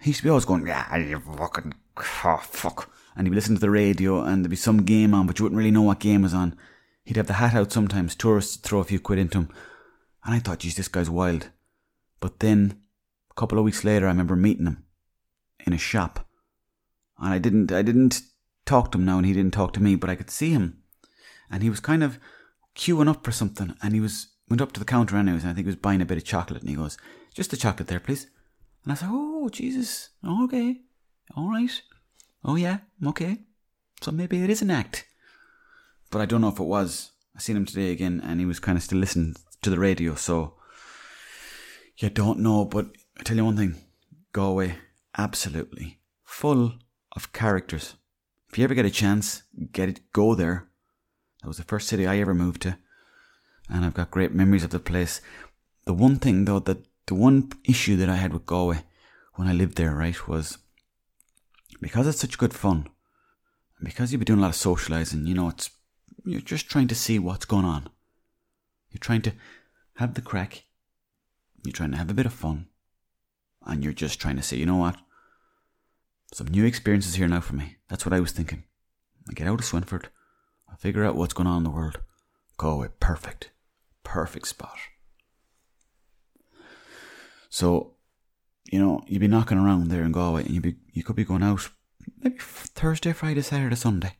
he 0.00 0.10
used 0.10 0.18
to 0.18 0.24
be 0.24 0.30
always 0.30 0.44
going, 0.44 0.66
yeah, 0.66 0.96
you 0.96 1.20
fucking, 1.20 1.74
oh, 1.96 2.40
fuck. 2.42 2.90
And 3.14 3.24
he'd 3.24 3.30
be 3.30 3.36
listening 3.36 3.58
to 3.58 3.60
the 3.60 3.70
radio 3.70 4.20
and 4.20 4.42
there'd 4.42 4.50
be 4.50 4.56
some 4.56 4.82
game 4.82 5.14
on, 5.14 5.28
but 5.28 5.38
you 5.38 5.44
wouldn't 5.44 5.56
really 5.58 5.70
know 5.70 5.82
what 5.82 6.00
game 6.00 6.22
was 6.22 6.34
on. 6.34 6.56
He'd 7.04 7.16
have 7.16 7.28
the 7.28 7.34
hat 7.34 7.54
out 7.54 7.70
sometimes, 7.70 8.16
tourists'd 8.16 8.64
throw 8.64 8.80
a 8.80 8.84
few 8.84 8.98
quid 8.98 9.20
into 9.20 9.38
him. 9.38 9.48
And 10.24 10.34
I 10.34 10.40
thought, 10.40 10.58
geez, 10.58 10.74
this 10.74 10.88
guy's 10.88 11.08
wild. 11.08 11.50
But 12.18 12.40
then, 12.40 12.80
a 13.30 13.34
couple 13.34 13.58
of 13.58 13.64
weeks 13.64 13.84
later, 13.84 14.06
I 14.06 14.08
remember 14.08 14.34
meeting 14.34 14.66
him 14.66 14.82
in 15.64 15.72
a 15.72 15.78
shop. 15.78 16.26
And 17.20 17.32
I 17.32 17.38
didn't, 17.38 17.70
I 17.70 17.82
didn't 17.82 18.22
talk 18.64 18.90
to 18.90 18.98
him 18.98 19.04
now, 19.04 19.18
and 19.18 19.26
he 19.26 19.32
didn't 19.32 19.54
talk 19.54 19.72
to 19.74 19.82
me, 19.82 19.94
but 19.94 20.10
I 20.10 20.16
could 20.16 20.30
see 20.30 20.50
him. 20.50 20.82
And 21.48 21.62
he 21.62 21.70
was 21.70 21.78
kind 21.78 22.02
of 22.02 22.18
queuing 22.74 23.08
up 23.08 23.24
for 23.24 23.30
something, 23.30 23.76
and 23.80 23.94
he 23.94 24.00
was, 24.00 24.30
went 24.48 24.60
up 24.60 24.72
to 24.72 24.80
the 24.80 24.84
counter 24.84 25.16
anyways, 25.16 25.44
and 25.44 25.52
I 25.52 25.54
think 25.54 25.66
he 25.66 25.70
was 25.70 25.76
buying 25.76 26.02
a 26.02 26.06
bit 26.06 26.18
of 26.18 26.24
chocolate, 26.24 26.62
and 26.62 26.68
he 26.68 26.74
goes, 26.74 26.98
just 27.32 27.52
a 27.52 27.56
chocolate 27.56 27.86
there, 27.86 28.00
please. 28.00 28.26
And 28.86 28.92
I 28.92 28.94
said, 28.94 29.08
oh, 29.10 29.50
Jesus, 29.50 30.10
oh, 30.24 30.44
okay, 30.44 30.80
all 31.36 31.50
right. 31.50 31.82
Oh, 32.42 32.56
yeah, 32.56 32.78
okay. 33.04 33.40
So 34.00 34.10
maybe 34.10 34.42
it 34.42 34.48
is 34.48 34.62
an 34.62 34.70
act 34.70 35.06
but 36.10 36.20
I 36.20 36.26
don't 36.26 36.40
know 36.40 36.48
if 36.48 36.58
it 36.58 36.64
was. 36.64 37.12
I 37.36 37.40
seen 37.40 37.56
him 37.56 37.66
today 37.66 37.90
again, 37.90 38.22
and 38.24 38.40
he 38.40 38.46
was 38.46 38.60
kind 38.60 38.78
of 38.78 38.84
still 38.84 38.98
listening 38.98 39.36
to 39.62 39.70
the 39.70 39.78
radio. 39.78 40.14
So 40.14 40.54
you 41.98 42.10
don't 42.10 42.40
know, 42.40 42.64
but 42.64 42.86
I 43.18 43.22
tell 43.22 43.36
you 43.36 43.44
one 43.44 43.56
thing: 43.56 43.76
Galway, 44.32 44.76
absolutely 45.16 45.98
full 46.24 46.74
of 47.12 47.32
characters. 47.32 47.96
If 48.50 48.58
you 48.58 48.64
ever 48.64 48.74
get 48.74 48.86
a 48.86 48.90
chance, 48.90 49.42
get 49.72 49.88
it, 49.88 50.00
go 50.12 50.34
there. 50.34 50.68
That 51.42 51.48
was 51.48 51.58
the 51.58 51.64
first 51.64 51.88
city 51.88 52.06
I 52.06 52.18
ever 52.18 52.34
moved 52.34 52.62
to, 52.62 52.78
and 53.68 53.84
I've 53.84 53.94
got 53.94 54.10
great 54.10 54.32
memories 54.32 54.64
of 54.64 54.70
the 54.70 54.78
place. 54.78 55.20
The 55.84 55.94
one 55.94 56.16
thing 56.16 56.44
though, 56.44 56.60
that 56.60 56.86
the 57.06 57.14
one 57.14 57.50
issue 57.64 57.96
that 57.96 58.08
I 58.08 58.16
had 58.16 58.32
with 58.32 58.46
Galway 58.46 58.82
when 59.34 59.48
I 59.48 59.52
lived 59.52 59.76
there, 59.76 59.94
right, 59.94 60.28
was 60.28 60.58
because 61.80 62.06
it's 62.06 62.20
such 62.20 62.38
good 62.38 62.54
fun, 62.54 62.88
and 63.78 63.86
because 63.86 64.12
you've 64.12 64.20
been 64.20 64.26
doing 64.26 64.38
a 64.38 64.42
lot 64.42 64.48
of 64.48 64.56
socializing. 64.56 65.26
You 65.26 65.34
know, 65.34 65.48
it's 65.48 65.70
you're 66.24 66.40
just 66.40 66.68
trying 66.68 66.88
to 66.88 66.94
see 66.94 67.18
what's 67.18 67.44
going 67.44 67.64
on. 67.64 67.88
You're 68.90 68.98
trying 68.98 69.22
to 69.22 69.32
have 69.96 70.14
the 70.14 70.22
crack. 70.22 70.64
You're 71.64 71.72
trying 71.72 71.92
to 71.92 71.96
have 71.96 72.10
a 72.10 72.14
bit 72.14 72.26
of 72.26 72.32
fun. 72.32 72.66
And 73.64 73.82
you're 73.82 73.92
just 73.92 74.20
trying 74.20 74.36
to 74.36 74.42
say, 74.42 74.56
you 74.56 74.66
know 74.66 74.76
what? 74.76 74.96
Some 76.32 76.48
new 76.48 76.64
experiences 76.64 77.14
here 77.14 77.28
now 77.28 77.40
for 77.40 77.54
me. 77.54 77.76
That's 77.88 78.04
what 78.04 78.12
I 78.12 78.20
was 78.20 78.32
thinking. 78.32 78.64
I 79.28 79.32
get 79.34 79.46
out 79.46 79.60
of 79.60 79.66
Swinford. 79.66 80.06
I 80.70 80.76
figure 80.76 81.04
out 81.04 81.16
what's 81.16 81.34
going 81.34 81.46
on 81.46 81.58
in 81.58 81.64
the 81.64 81.70
world. 81.70 82.00
Go 82.56 82.70
away. 82.70 82.88
Perfect. 83.00 83.50
Perfect 84.02 84.48
spot. 84.48 84.76
So, 87.56 87.94
you 88.70 88.78
know, 88.78 89.02
you'd 89.06 89.20
be 89.20 89.28
knocking 89.28 89.56
around 89.56 89.88
there 89.88 90.04
in 90.04 90.12
Galway 90.12 90.42
and 90.42 90.50
you'd 90.50 90.62
be, 90.62 90.76
you 90.92 91.02
could 91.02 91.16
be 91.16 91.24
going 91.24 91.42
out 91.42 91.70
maybe 92.22 92.36
Thursday, 92.38 93.14
Friday, 93.14 93.40
Saturday, 93.40 93.76
Sunday. 93.76 94.18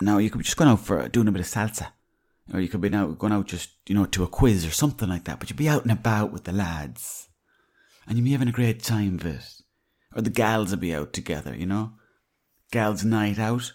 Now 0.00 0.16
you 0.16 0.30
could 0.30 0.38
be 0.38 0.44
just 0.44 0.56
going 0.56 0.70
out 0.70 0.80
for 0.80 1.06
doing 1.10 1.28
a 1.28 1.30
bit 1.30 1.42
of 1.42 1.46
salsa, 1.46 1.88
or 2.54 2.60
you 2.60 2.68
could 2.68 2.80
be 2.80 2.88
now 2.88 3.08
going 3.08 3.34
out 3.34 3.48
just 3.48 3.72
you 3.86 3.94
know 3.94 4.06
to 4.06 4.24
a 4.24 4.28
quiz 4.28 4.64
or 4.64 4.70
something 4.70 5.10
like 5.10 5.24
that. 5.24 5.38
But 5.38 5.50
you'd 5.50 5.58
be 5.58 5.68
out 5.68 5.82
and 5.82 5.92
about 5.92 6.32
with 6.32 6.44
the 6.44 6.52
lads, 6.52 7.28
and 8.06 8.16
you'd 8.16 8.24
be 8.24 8.32
having 8.32 8.48
a 8.48 8.52
great 8.52 8.82
time 8.82 9.16
of 9.16 9.26
it. 9.26 9.44
Or 10.14 10.22
the 10.22 10.30
gals 10.30 10.70
would 10.70 10.80
be 10.80 10.94
out 10.94 11.12
together, 11.12 11.54
you 11.54 11.66
know, 11.66 11.92
gals 12.72 13.04
night 13.04 13.38
out, 13.38 13.74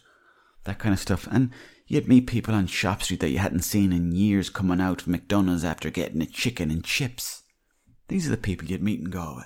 that 0.63 0.79
kind 0.79 0.93
of 0.93 0.99
stuff. 0.99 1.27
And 1.29 1.51
you'd 1.85 2.07
meet 2.07 2.25
people 2.25 2.55
on 2.55 2.65
Shop 2.65 3.03
Street 3.03 3.19
that 3.19 3.29
you 3.29 3.37
hadn't 3.37 3.61
seen 3.61 3.93
in 3.93 4.15
years 4.15 4.49
coming 4.49 4.81
out 4.81 5.01
of 5.01 5.07
McDonald's 5.07 5.63
after 5.63 5.91
getting 5.91 6.23
a 6.23 6.25
chicken 6.25 6.71
and 6.71 6.83
chips. 6.83 7.40
These 8.11 8.27
are 8.27 8.31
the 8.31 8.35
people 8.35 8.67
you'd 8.67 8.83
meet 8.83 8.99
in 8.99 9.09
Galway. 9.09 9.45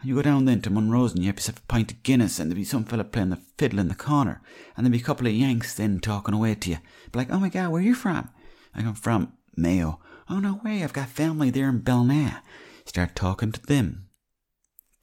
And 0.00 0.08
you 0.08 0.16
go 0.16 0.22
down 0.22 0.44
then 0.44 0.60
to 0.62 0.70
Monroe's 0.70 1.12
and 1.12 1.22
you 1.22 1.28
have 1.28 1.36
yourself 1.36 1.58
a 1.58 1.66
pint 1.68 1.92
of 1.92 2.02
Guinness 2.02 2.40
and 2.40 2.50
there'd 2.50 2.56
be 2.56 2.64
some 2.64 2.82
fella 2.82 3.04
playing 3.04 3.30
the 3.30 3.36
fiddle 3.58 3.78
in 3.78 3.86
the 3.86 3.94
corner 3.94 4.42
and 4.76 4.84
there'd 4.84 4.90
be 4.90 4.98
a 4.98 5.04
couple 5.04 5.28
of 5.28 5.32
Yanks 5.32 5.76
then 5.76 6.00
talking 6.00 6.34
away 6.34 6.56
to 6.56 6.70
you. 6.70 6.78
Be 7.12 7.20
like, 7.20 7.30
oh 7.30 7.38
my 7.38 7.48
god, 7.48 7.70
where 7.70 7.80
are 7.80 7.84
you 7.84 7.94
from? 7.94 8.28
I 8.74 8.82
come 8.82 8.94
from 8.94 9.34
Mayo. 9.56 10.00
Oh 10.28 10.40
no 10.40 10.60
way, 10.64 10.82
I've 10.82 10.92
got 10.92 11.10
family 11.10 11.50
there 11.50 11.68
in 11.68 11.82
Belnair. 11.82 12.40
Start 12.86 13.14
talking 13.14 13.52
to 13.52 13.62
them. 13.64 14.08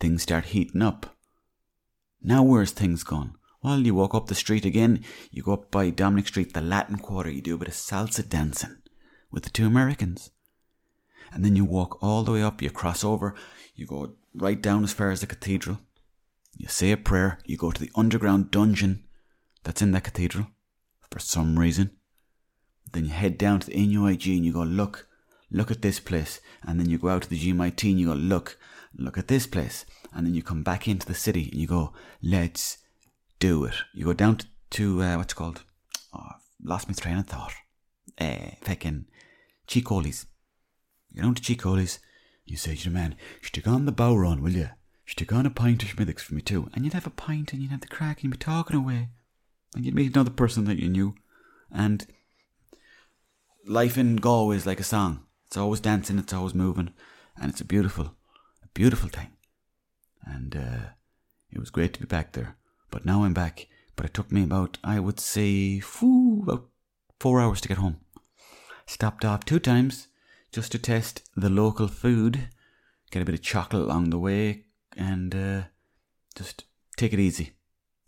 Things 0.01 0.23
start 0.23 0.47
heating 0.47 0.81
up. 0.81 1.15
Now 2.21 2.43
where's 2.43 2.71
things 2.71 3.05
gone? 3.05 3.35
Well, 3.63 3.79
you 3.79 3.95
walk 3.95 4.13
up 4.13 4.27
the 4.27 4.35
street 4.35 4.65
again, 4.65 5.05
you 5.31 5.41
go 5.41 5.53
up 5.53 5.71
by 5.71 5.89
Dominic 5.89 6.27
Street, 6.27 6.53
the 6.53 6.59
Latin 6.59 6.97
Quarter, 6.97 7.29
you 7.29 7.41
do 7.41 7.55
a 7.55 7.59
bit 7.59 7.69
of 7.69 7.75
salsa 7.75 8.27
dancing 8.27 8.75
with 9.31 9.45
the 9.45 9.51
two 9.51 9.65
Americans. 9.65 10.31
And 11.31 11.43
then 11.43 11.55
you 11.55 11.65
walk 11.65 12.01
all 12.01 12.23
the 12.23 12.31
way 12.31 12.43
up, 12.43 12.61
you 12.61 12.69
cross 12.69 13.03
over, 13.03 13.35
you 13.75 13.85
go 13.85 14.13
right 14.33 14.61
down 14.61 14.83
as 14.83 14.93
far 14.93 15.11
as 15.11 15.21
the 15.21 15.27
cathedral. 15.27 15.79
You 16.57 16.67
say 16.67 16.91
a 16.91 16.97
prayer. 16.97 17.39
You 17.45 17.57
go 17.57 17.71
to 17.71 17.79
the 17.79 17.91
underground 17.95 18.51
dungeon 18.51 19.03
that's 19.63 19.81
in 19.81 19.91
that 19.91 20.03
cathedral 20.03 20.47
for 21.11 21.19
some 21.19 21.59
reason. 21.59 21.91
Then 22.93 23.05
you 23.05 23.11
head 23.11 23.37
down 23.37 23.59
to 23.59 23.67
the 23.67 23.75
NUIG 23.75 24.27
and 24.35 24.45
you 24.45 24.53
go, 24.53 24.63
look, 24.63 25.07
look 25.51 25.69
at 25.69 25.81
this 25.81 25.99
place. 25.99 26.39
And 26.63 26.79
then 26.79 26.89
you 26.89 26.97
go 26.97 27.09
out 27.09 27.23
to 27.23 27.29
the 27.29 27.39
GMIT 27.39 27.83
and 27.83 27.99
you 27.99 28.07
go, 28.07 28.13
look, 28.13 28.57
look 28.97 29.17
at 29.17 29.27
this 29.27 29.45
place. 29.45 29.85
And 30.13 30.25
then 30.25 30.33
you 30.33 30.41
come 30.41 30.63
back 30.63 30.87
into 30.87 31.05
the 31.05 31.13
city 31.13 31.49
and 31.51 31.61
you 31.61 31.67
go, 31.67 31.93
let's 32.21 32.77
do 33.39 33.65
it. 33.65 33.75
You 33.93 34.05
go 34.05 34.13
down 34.13 34.37
to, 34.37 34.47
to 34.71 35.03
uh, 35.03 35.17
what's 35.17 35.33
called? 35.33 35.63
Oh, 36.13 36.31
lost 36.63 36.87
my 36.87 36.93
train 36.93 37.17
of 37.17 37.27
thought. 37.27 37.53
Uh, 38.19 38.51
fucking 38.61 39.05
Tigh 39.67 39.81
Coilí's. 39.81 40.25
Go 41.17 41.23
down 41.23 41.35
to 41.35 41.41
Tigh 41.41 41.59
Coilí's 41.59 41.99
you 42.45 42.55
say 42.55 42.75
to 42.75 42.83
the 42.85 42.89
man, 42.91 43.15
stick 43.41 43.67
on 43.67 43.85
the 43.85 43.91
bow 43.91 44.15
run, 44.15 44.41
will 44.41 44.51
you? 44.51 44.69
Stick 45.05 45.33
on 45.33 45.45
a 45.45 45.49
pint 45.49 45.83
of 45.83 45.89
Schmithwick's 45.89 46.23
for 46.23 46.35
me 46.35 46.41
too. 46.41 46.69
And 46.73 46.85
you'd 46.85 46.93
have 46.93 47.07
a 47.07 47.11
pint 47.11 47.51
and 47.51 47.61
you'd 47.61 47.71
have 47.71 47.81
the 47.81 47.87
crack 47.87 48.17
and 48.17 48.25
you'd 48.25 48.39
be 48.39 48.45
talking 48.45 48.77
away. 48.77 49.09
And 49.75 49.83
you'd 49.83 49.95
meet 49.95 50.13
another 50.13 50.29
person 50.29 50.65
that 50.65 50.79
you 50.79 50.87
knew. 50.87 51.15
And 51.71 52.05
life 53.65 53.97
in 53.97 54.17
Galway 54.17 54.55
is 54.57 54.65
like 54.65 54.79
a 54.79 54.83
song. 54.83 55.25
It's 55.47 55.57
always 55.57 55.79
dancing, 55.79 56.19
it's 56.19 56.33
always 56.33 56.53
moving, 56.53 56.93
and 57.39 57.49
it's 57.49 57.61
a 57.61 57.65
beautiful, 57.65 58.15
a 58.63 58.67
beautiful 58.73 59.09
thing. 59.09 59.31
And 60.23 60.55
uh, 60.55 60.89
it 61.51 61.59
was 61.59 61.69
great 61.69 61.93
to 61.93 61.99
be 61.99 62.05
back 62.05 62.33
there. 62.33 62.57
But 62.91 63.05
now 63.05 63.23
I'm 63.23 63.33
back. 63.33 63.67
But 63.95 64.05
it 64.05 64.13
took 64.13 64.31
me 64.31 64.43
about, 64.43 64.77
I 64.83 64.99
would 64.99 65.19
say, 65.19 65.79
whew, 65.79 66.43
about 66.43 66.69
four 67.19 67.41
hours 67.41 67.59
to 67.61 67.67
get 67.67 67.77
home. 67.77 68.01
Stopped 68.85 69.25
off 69.25 69.43
two 69.43 69.59
times 69.59 70.07
just 70.57 70.71
to 70.71 70.79
test 70.79 71.21
the 71.35 71.51
local 71.51 71.87
food, 71.87 72.49
get 73.11 73.21
a 73.21 73.25
bit 73.25 73.35
of 73.35 73.43
chocolate 73.43 73.83
along 73.83 74.09
the 74.09 74.17
way, 74.17 74.63
and 74.97 75.35
uh, 75.35 75.61
just 76.35 76.63
take 76.95 77.13
it 77.13 77.19
easy. 77.19 77.51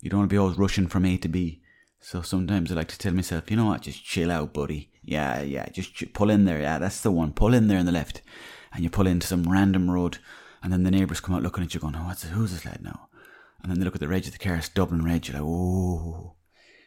You 0.00 0.10
don't 0.10 0.18
want 0.18 0.30
to 0.30 0.34
be 0.34 0.38
always 0.38 0.58
rushing 0.58 0.88
from 0.88 1.04
A 1.04 1.16
to 1.18 1.28
B. 1.28 1.62
So 2.00 2.22
sometimes 2.22 2.72
I 2.72 2.74
like 2.74 2.88
to 2.88 2.98
tell 2.98 3.12
myself, 3.12 3.52
you 3.52 3.56
know 3.56 3.66
what, 3.66 3.82
just 3.82 4.04
chill 4.04 4.32
out, 4.32 4.52
buddy. 4.52 4.90
Yeah, 5.00 5.42
yeah, 5.42 5.68
just 5.68 5.94
ch- 5.94 6.12
pull 6.12 6.28
in 6.28 6.44
there. 6.44 6.60
Yeah, 6.60 6.80
that's 6.80 7.02
the 7.02 7.12
one. 7.12 7.34
Pull 7.34 7.54
in 7.54 7.68
there 7.68 7.78
on 7.78 7.86
the 7.86 7.92
left. 7.92 8.20
And 8.72 8.82
you 8.82 8.90
pull 8.90 9.06
into 9.06 9.28
some 9.28 9.44
random 9.44 9.88
road, 9.88 10.18
and 10.60 10.72
then 10.72 10.82
the 10.82 10.90
neighbours 10.90 11.20
come 11.20 11.36
out 11.36 11.44
looking 11.44 11.62
at 11.62 11.72
you 11.72 11.78
going, 11.78 11.94
oh, 11.94 12.06
what's 12.06 12.24
who's 12.24 12.50
this 12.50 12.64
lad 12.64 12.82
now? 12.82 13.10
And 13.62 13.70
then 13.70 13.78
they 13.78 13.84
look 13.84 13.94
at 13.94 14.00
the 14.00 14.08
reg 14.08 14.26
of 14.26 14.32
the 14.32 14.38
car, 14.38 14.56
it's 14.56 14.68
Dublin 14.68 15.04
reg. 15.04 15.28
You're 15.28 15.34
like, 15.34 15.46
oh, 15.46 16.34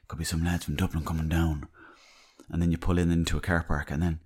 could 0.10 0.20
be 0.20 0.26
some 0.26 0.44
lads 0.44 0.66
from 0.66 0.76
Dublin 0.76 1.06
coming 1.06 1.30
down. 1.30 1.70
And 2.50 2.62
then 2.62 2.70
you 2.70 2.78
pull 2.78 2.98
in 2.98 3.12
into 3.12 3.38
a 3.38 3.40
car 3.40 3.64
park, 3.66 3.92
and 3.92 4.04
then 4.04 4.20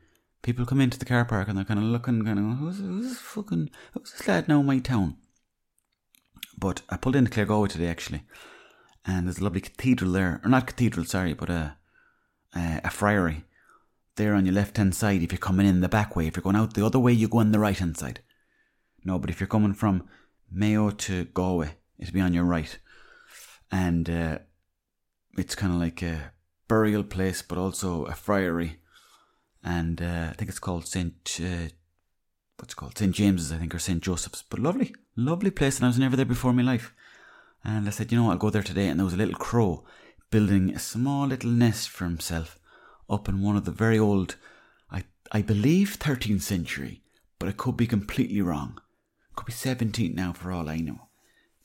people 0.48 0.66
come 0.66 0.82
into 0.82 0.98
the 0.98 1.06
car 1.06 1.26
park 1.26 1.48
and 1.48 1.58
they're 1.58 1.66
kind 1.72 1.80
of 1.80 1.86
looking, 1.86 2.26
kind 2.26 2.40
of, 2.40 2.58
who's, 2.58 2.80
who's 2.80 3.10
this 3.10 3.20
fucking, 3.20 3.70
who's 3.94 4.12
this 4.12 4.28
lad 4.28 4.48
now 4.48 4.62
in 4.62 4.66
my 4.66 4.80
town? 4.80 5.18
But 6.58 6.82
I 6.90 6.98
pulled 6.98 7.16
into 7.16 7.30
Claregalway 7.30 7.70
today, 7.70 7.88
actually 7.88 8.24
and 9.08 9.26
there's 9.26 9.40
a 9.40 9.44
lovely 9.44 9.62
cathedral 9.62 10.12
there, 10.12 10.42
or 10.44 10.50
not 10.50 10.68
cathedral, 10.68 11.06
sorry, 11.06 11.34
but 11.34 11.50
a 11.50 11.78
a, 12.56 12.82
a 12.84 12.90
friary 12.90 13.46
there 14.16 14.34
on 14.34 14.46
your 14.46 14.54
left 14.54 14.78
hand 14.78 14.94
side. 14.94 15.22
If 15.22 15.32
you're 15.32 15.40
coming 15.40 15.66
in 15.66 15.82
the 15.82 15.90
back 15.90 16.16
way, 16.16 16.28
if 16.28 16.36
you're 16.36 16.44
going 16.44 16.56
out 16.56 16.74
the 16.74 16.86
other 16.86 17.00
way, 17.00 17.14
you 17.14 17.28
go 17.28 17.40
on 17.40 17.52
the 17.52 17.60
right 17.60 17.78
hand 17.78 17.98
side. 17.98 18.20
No, 19.06 19.18
but 19.18 19.30
if 19.30 19.40
you're 19.40 19.48
coming 19.48 19.74
from 19.74 20.08
Mayo 20.52 20.90
to 20.92 21.26
Galway, 21.26 21.76
it'll 21.98 22.14
be 22.14 22.22
on 22.22 22.34
your 22.34 22.44
right, 22.44 22.78
and 23.72 24.10
uh, 24.10 24.40
it's 25.38 25.56
kind 25.56 25.74
of 25.74 25.80
like 25.80 26.02
a 26.02 26.34
burial 26.68 27.04
place, 27.04 27.42
but 27.42 27.58
also 27.58 28.04
a 28.06 28.14
friary, 28.14 28.80
and 29.68 30.02
uh, 30.02 30.28
I 30.30 30.34
think 30.34 30.50
it's 30.50 30.60
called 30.60 30.88
Saint. 30.88 31.40
Uh, 31.44 31.68
what's 32.58 32.74
called 32.74 32.98
St 32.98 33.14
James's, 33.14 33.52
I 33.52 33.58
think, 33.58 33.76
or 33.76 33.80
St 33.80 34.02
Joseph's. 34.02 34.44
But 34.50 34.60
lovely, 34.60 34.96
lovely 35.18 35.52
place, 35.52 35.76
and 35.78 35.86
I 35.86 35.90
was 35.90 36.00
never 36.00 36.16
there 36.16 36.26
before 36.26 36.52
in 36.52 36.58
my 36.58 36.64
life. 36.64 36.94
And 37.64 37.86
I 37.86 37.92
said, 37.92 38.12
you 38.12 38.18
know 38.18 38.24
what, 38.26 38.32
I'll 38.32 38.38
go 38.38 38.50
there 38.50 38.64
today. 38.64 38.88
And 38.88 38.98
there 38.98 39.06
was 39.06 39.14
a 39.14 39.18
little 39.18 39.36
crow 39.36 39.84
building 40.32 40.74
a 40.74 40.80
small 40.80 41.28
little 41.28 41.52
nest 41.52 41.90
for 41.90 42.06
himself 42.06 42.58
up 43.10 43.28
in 43.28 43.42
one 43.42 43.58
of 43.58 43.66
the 43.66 43.72
very 43.72 44.00
old, 44.00 44.38
I, 44.90 45.04
I 45.34 45.42
believe 45.42 45.98
13th 46.00 46.42
century, 46.42 47.02
but 47.38 47.50
it 47.50 47.58
could 47.58 47.76
be 47.76 47.88
completely 47.88 48.42
wrong. 48.42 48.80
It 49.32 49.36
could 49.36 49.48
be 49.48 49.54
17th 49.54 50.16
now 50.16 50.32
for 50.32 50.52
all 50.52 50.70
I 50.70 50.78
know. 50.78 51.10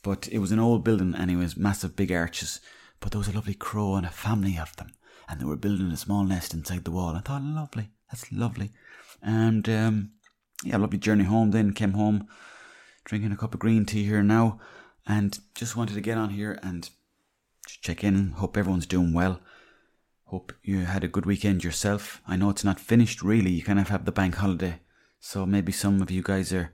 But 0.03 0.29
it 0.33 0.39
was 0.39 0.51
an 0.51 0.59
old 0.59 0.83
building 0.83 1.15
anyways, 1.15 1.57
massive 1.57 1.95
big 1.95 2.11
arches. 2.11 2.61
But 2.99 3.13
there 3.13 3.21
was 3.21 3.29
a 3.29 3.33
lovely 3.33 3.55
crow 3.55 3.95
and 3.95 4.05
a 4.05 4.11
family 4.11 4.59
of 4.59 4.75
them. 4.77 4.93
And 5.29 5.41
they 5.41 5.45
were 5.45 5.57
building 5.57 5.91
a 5.91 5.97
small 5.97 6.25
nest 6.25 6.55
inside 6.55 6.85
the 6.85 6.91
wall. 6.91 7.15
I 7.17 7.21
thought, 7.21 7.43
lovely, 7.43 7.91
that's 8.11 8.31
lovely. 8.33 8.71
And 9.23 9.69
um, 9.69 10.11
yeah, 10.65 10.77
lovely 10.77 10.99
journey 10.99 11.25
home 11.25 11.51
then, 11.51 11.73
came 11.73 11.93
home, 11.93 12.27
drinking 13.05 13.33
a 13.33 13.37
cup 13.37 13.55
of 13.55 13.61
green 13.61 13.85
tea 13.85 14.05
here 14.05 14.23
now 14.23 14.61
and 15.07 15.39
just 15.55 15.77
wanted 15.77 15.95
to 15.95 16.01
get 16.01 16.19
on 16.19 16.31
here 16.31 16.59
and 16.63 16.91
just 17.67 17.83
check 17.83 18.05
in. 18.05 18.31
Hope 18.33 18.57
everyone's 18.57 18.87
doing 18.87 19.13
well. 19.13 19.41
Hope 20.27 20.53
you 20.63 20.81
had 20.81 21.05
a 21.05 21.09
good 21.09 21.27
weekend 21.27 21.63
yourself. 21.63 22.23
I 22.27 22.37
know 22.37 22.51
it's 22.51 22.65
not 22.65 22.81
finished 22.81 23.23
really. 23.23 23.51
You 23.51 23.63
kind 23.63 23.79
of 23.79 23.89
have 23.89 24.05
the 24.05 24.13
bank 24.13 24.37
holiday, 24.37 24.81
so 25.21 25.45
maybe 25.45 25.73
some 25.73 26.01
of 26.01 26.11
you 26.11 26.23
guys 26.23 26.53
are 26.53 26.73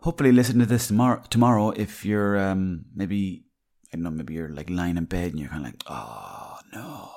hopefully 0.00 0.32
listening 0.32 0.60
to 0.60 0.66
this 0.66 0.88
tomorrow. 0.88 1.22
Tomorrow, 1.30 1.70
if 1.70 2.04
you're 2.04 2.38
um, 2.38 2.86
maybe 2.94 3.44
I 3.92 3.96
don't 3.96 4.02
know, 4.02 4.10
maybe 4.10 4.34
you're 4.34 4.48
like 4.48 4.68
lying 4.68 4.96
in 4.96 5.04
bed 5.04 5.30
and 5.30 5.38
you're 5.38 5.48
kind 5.48 5.64
of 5.64 5.72
like, 5.72 5.82
oh 5.86 6.58
no. 6.72 7.10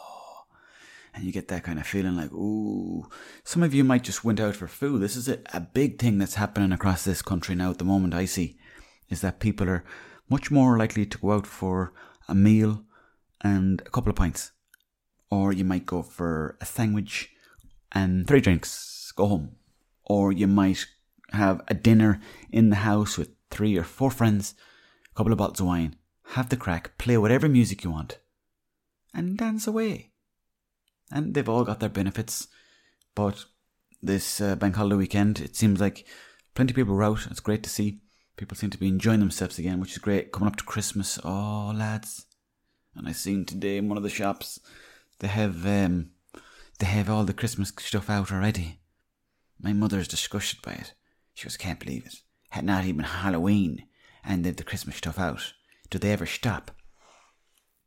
And 1.19 1.27
you 1.27 1.33
get 1.33 1.49
that 1.49 1.65
kind 1.65 1.77
of 1.77 1.85
feeling 1.85 2.15
like, 2.15 2.31
ooh. 2.31 3.05
Some 3.43 3.61
of 3.61 3.73
you 3.73 3.83
might 3.83 4.03
just 4.03 4.23
went 4.23 4.39
out 4.39 4.55
for 4.55 4.69
food. 4.69 5.01
This 5.01 5.17
is 5.17 5.27
a, 5.27 5.39
a 5.51 5.59
big 5.59 5.99
thing 5.99 6.17
that's 6.17 6.35
happening 6.35 6.71
across 6.71 7.03
this 7.03 7.21
country 7.21 7.55
now 7.55 7.71
at 7.71 7.77
the 7.77 7.83
moment, 7.83 8.13
I 8.13 8.23
see, 8.23 8.57
is 9.09 9.19
that 9.19 9.41
people 9.41 9.69
are 9.69 9.83
much 10.29 10.49
more 10.49 10.77
likely 10.77 11.05
to 11.05 11.17
go 11.17 11.33
out 11.33 11.45
for 11.45 11.91
a 12.29 12.33
meal 12.33 12.85
and 13.41 13.81
a 13.81 13.89
couple 13.89 14.09
of 14.09 14.15
pints. 14.15 14.53
Or 15.29 15.51
you 15.51 15.65
might 15.65 15.85
go 15.85 16.03
for 16.03 16.57
a 16.61 16.65
sandwich 16.65 17.31
and 17.91 18.25
three 18.25 18.39
drinks, 18.39 19.11
go 19.13 19.27
home. 19.27 19.57
Or 20.05 20.31
you 20.31 20.47
might 20.47 20.85
have 21.33 21.61
a 21.67 21.73
dinner 21.73 22.21
in 22.49 22.69
the 22.69 22.77
house 22.77 23.17
with 23.17 23.31
three 23.51 23.77
or 23.77 23.83
four 23.83 24.09
friends, 24.09 24.55
a 25.11 25.15
couple 25.15 25.33
of 25.33 25.37
bottles 25.37 25.59
of 25.59 25.65
wine, 25.65 25.97
have 26.27 26.47
the 26.47 26.55
crack, 26.55 26.97
play 26.97 27.17
whatever 27.17 27.49
music 27.49 27.83
you 27.83 27.91
want, 27.91 28.19
and 29.13 29.37
dance 29.37 29.67
away. 29.67 30.08
And 31.11 31.33
they've 31.33 31.49
all 31.49 31.63
got 31.63 31.79
their 31.79 31.89
benefits, 31.89 32.47
but 33.15 33.45
this 34.01 34.39
uh, 34.39 34.55
bank 34.55 34.75
holiday 34.75 34.95
weekend, 34.95 35.39
it 35.39 35.55
seems 35.55 35.81
like 35.81 36.05
plenty 36.53 36.71
of 36.71 36.75
people 36.75 36.95
were 36.95 37.03
out. 37.03 37.27
It's 37.29 37.39
great 37.39 37.63
to 37.63 37.69
see. 37.69 38.01
People 38.37 38.55
seem 38.55 38.69
to 38.69 38.77
be 38.77 38.87
enjoying 38.87 39.19
themselves 39.19 39.59
again, 39.59 39.79
which 39.79 39.91
is 39.91 39.97
great. 39.97 40.31
Coming 40.31 40.47
up 40.47 40.55
to 40.57 40.63
Christmas, 40.63 41.19
oh 41.23 41.73
lads! 41.75 42.25
And 42.95 43.07
I 43.07 43.11
seen 43.11 43.45
today 43.45 43.77
in 43.77 43.89
one 43.89 43.97
of 43.97 44.03
the 44.03 44.09
shops, 44.09 44.59
they 45.19 45.27
have 45.27 45.65
um, 45.65 46.11
they 46.79 46.85
have 46.85 47.09
all 47.09 47.25
the 47.25 47.33
Christmas 47.33 47.73
stuff 47.77 48.09
out 48.09 48.31
already. 48.31 48.79
My 49.59 49.73
mother's 49.73 50.07
disgusted 50.07 50.61
by 50.61 50.73
it. 50.73 50.93
She 51.33 51.43
goes, 51.45 51.57
"Can't 51.57 51.79
believe 51.79 52.05
it. 52.05 52.15
Had 52.49 52.63
not 52.63 52.85
even 52.85 53.03
Halloween, 53.03 53.85
and 54.23 54.45
they've 54.45 54.55
the 54.55 54.63
Christmas 54.63 54.95
stuff 54.95 55.19
out. 55.19 55.53
Do 55.89 55.97
they 55.97 56.11
ever 56.11 56.25
stop?" 56.25 56.71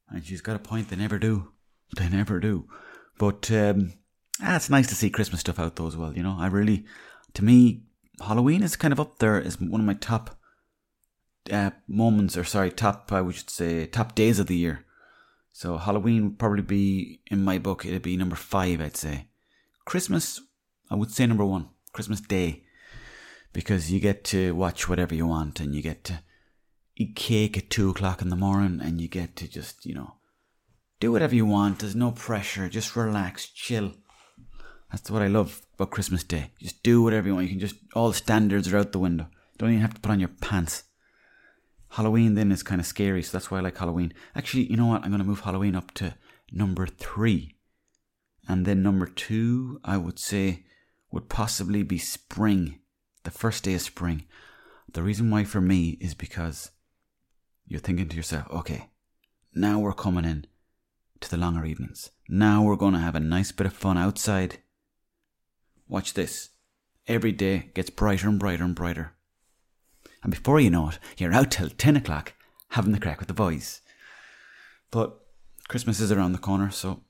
And 0.08 0.24
she's 0.24 0.42
got 0.42 0.56
a 0.56 0.58
point. 0.58 0.90
They 0.90 0.96
never 0.96 1.18
do. 1.18 1.52
They 1.96 2.08
never 2.08 2.40
do. 2.40 2.68
But 3.22 3.52
um, 3.52 3.92
ah, 4.42 4.56
it's 4.56 4.68
nice 4.68 4.88
to 4.88 4.96
see 4.96 5.08
Christmas 5.08 5.42
stuff 5.42 5.61
out 5.61 5.76
though 5.76 5.87
as 5.87 5.96
well. 5.96 6.12
You 6.12 6.24
know, 6.24 6.35
I 6.40 6.48
really, 6.48 6.85
to 7.35 7.44
me, 7.44 7.85
Halloween 8.20 8.64
is 8.64 8.74
kind 8.74 8.90
of 8.90 8.98
up 8.98 9.20
there 9.20 9.40
as 9.40 9.61
one 9.61 9.80
of 9.80 9.87
my 9.87 9.94
top 9.94 10.40
uh, 11.48 11.70
moments, 11.87 12.37
or 12.37 12.42
sorry, 12.42 12.72
top 12.72 13.12
I 13.12 13.20
would 13.20 13.48
say 13.48 13.87
top 13.87 14.16
days 14.16 14.40
of 14.40 14.48
the 14.48 14.56
year. 14.56 14.87
So 15.52 15.78
Halloween 15.78 16.24
would 16.24 16.38
probably 16.40 16.62
be 16.62 17.20
in 17.28 17.44
my 17.44 17.58
book. 17.58 17.87
It'd 17.87 18.02
be 18.02 18.16
number 18.16 18.35
five, 18.35 18.80
I'd 18.80 18.96
say. 18.96 19.28
Christmas, 19.85 20.40
I 20.90 20.96
would 20.96 21.12
say 21.12 21.24
number 21.24 21.44
one. 21.44 21.68
Christmas 21.92 22.20
Day, 22.20 22.64
because 23.52 23.92
you 23.92 24.00
get 24.00 24.24
to 24.24 24.52
watch 24.56 24.88
whatever 24.88 25.14
you 25.14 25.28
want, 25.28 25.61
and 25.61 25.76
you 25.76 25.80
get 25.80 26.02
to 26.06 26.24
eat 26.96 27.14
cake 27.14 27.56
at 27.56 27.70
two 27.70 27.90
o'clock 27.90 28.20
in 28.20 28.30
the 28.30 28.35
morning, 28.35 28.80
and 28.82 29.00
you 29.00 29.06
get 29.06 29.37
to 29.37 29.46
just 29.46 29.87
you 29.87 29.94
know 29.94 30.14
do 31.03 31.11
whatever 31.11 31.35
you 31.35 31.45
want. 31.45 31.81
There's 31.81 31.97
no 31.97 32.12
pressure. 32.12 32.69
Just 32.69 32.95
relax, 32.95 33.49
chill. 33.49 33.93
That's 34.93 35.11
what 35.11 35.21
I 35.21 35.27
love 35.27 35.61
about 35.75 35.91
Christmas 35.91 36.23
Day. 36.23 36.53
Just 36.61 36.81
do 36.85 37.03
whatever 37.03 37.27
you 37.27 37.35
want. 37.35 37.47
You 37.47 37.55
can 37.55 37.59
just 37.59 37.75
all 37.93 38.09
the 38.09 38.15
standards 38.15 38.73
are 38.73 38.79
out 38.79 38.93
the 38.93 39.01
window. 39.01 39.27
Don't 39.59 39.71
even 39.71 39.83
have 39.83 39.95
to 39.95 40.01
put 40.01 40.12
on 40.12 40.21
your 40.21 40.29
pants. 40.29 40.85
Halloween 41.91 42.35
then 42.35 42.53
is 42.53 42.62
kind 42.62 42.81
of 42.81 42.87
scary, 42.87 43.21
so 43.25 43.33
that's 43.33 43.51
why 43.51 43.59
I 43.59 43.62
like 43.62 43.79
Halloween. 43.79 44.15
Actually, 44.37 44.71
you 44.71 44.77
know 44.77 44.87
what? 44.87 45.03
I'm 45.03 45.11
going 45.11 45.19
to 45.19 45.27
move 45.27 45.41
Halloween 45.41 45.75
up 45.75 45.93
to 45.95 46.15
number 46.53 46.87
three. 46.87 47.57
And 48.47 48.65
then 48.65 48.83
number 48.85 49.07
two, 49.07 49.81
I 49.85 49.97
would 49.97 50.21
say, 50.21 50.65
would 51.11 51.29
possibly 51.29 51.83
be 51.83 51.99
spring. 51.99 52.79
The 53.25 53.33
first 53.33 53.65
day 53.65 53.75
of 53.75 53.81
spring. 53.81 54.27
The 54.93 55.03
reason 55.03 55.31
why 55.31 55.45
for 55.45 55.61
me 55.61 55.99
is 56.01 56.15
because 56.15 56.71
you're 57.67 57.81
thinking 57.81 58.09
to 58.09 58.17
yourself, 58.17 58.47
okay, 58.51 58.91
now 59.53 59.81
we're 59.81 59.93
coming 59.93 60.25
in 60.25 60.47
to 61.22 61.30
the 61.30 61.37
longer 61.37 61.64
evenings. 61.64 62.11
Now 62.28 62.62
we're 62.62 62.76
going 62.76 62.94
to 62.94 63.00
have 63.00 63.14
a 63.14 63.20
nice 63.20 63.52
bit 63.52 63.66
of 63.66 63.72
fun 63.72 63.98
outside. 63.98 64.58
Watch 65.88 66.14
this. 66.14 66.50
Every 67.06 67.32
day 67.32 67.70
gets 67.74 67.90
brighter 67.90 68.28
and 68.28 68.38
brighter 68.38 68.64
and 68.64 68.74
brighter 68.74 69.12
and 70.22 70.30
before 70.30 70.61
you 70.61 70.70
know 70.70 70.88
it, 70.88 70.98
you're 71.18 71.32
out 71.32 71.50
till 71.50 71.68
10 71.68 71.96
o'clock 71.96 72.35
having 72.70 72.92
the 72.92 73.00
crack 73.00 73.18
with 73.18 73.28
the 73.28 73.35
boys. 73.35 73.80
But 74.90 75.18
Christmas 75.68 76.00
is 76.00 76.12
around 76.12 76.32
the 76.32 76.38
corner, 76.38 76.70
so 76.70 77.02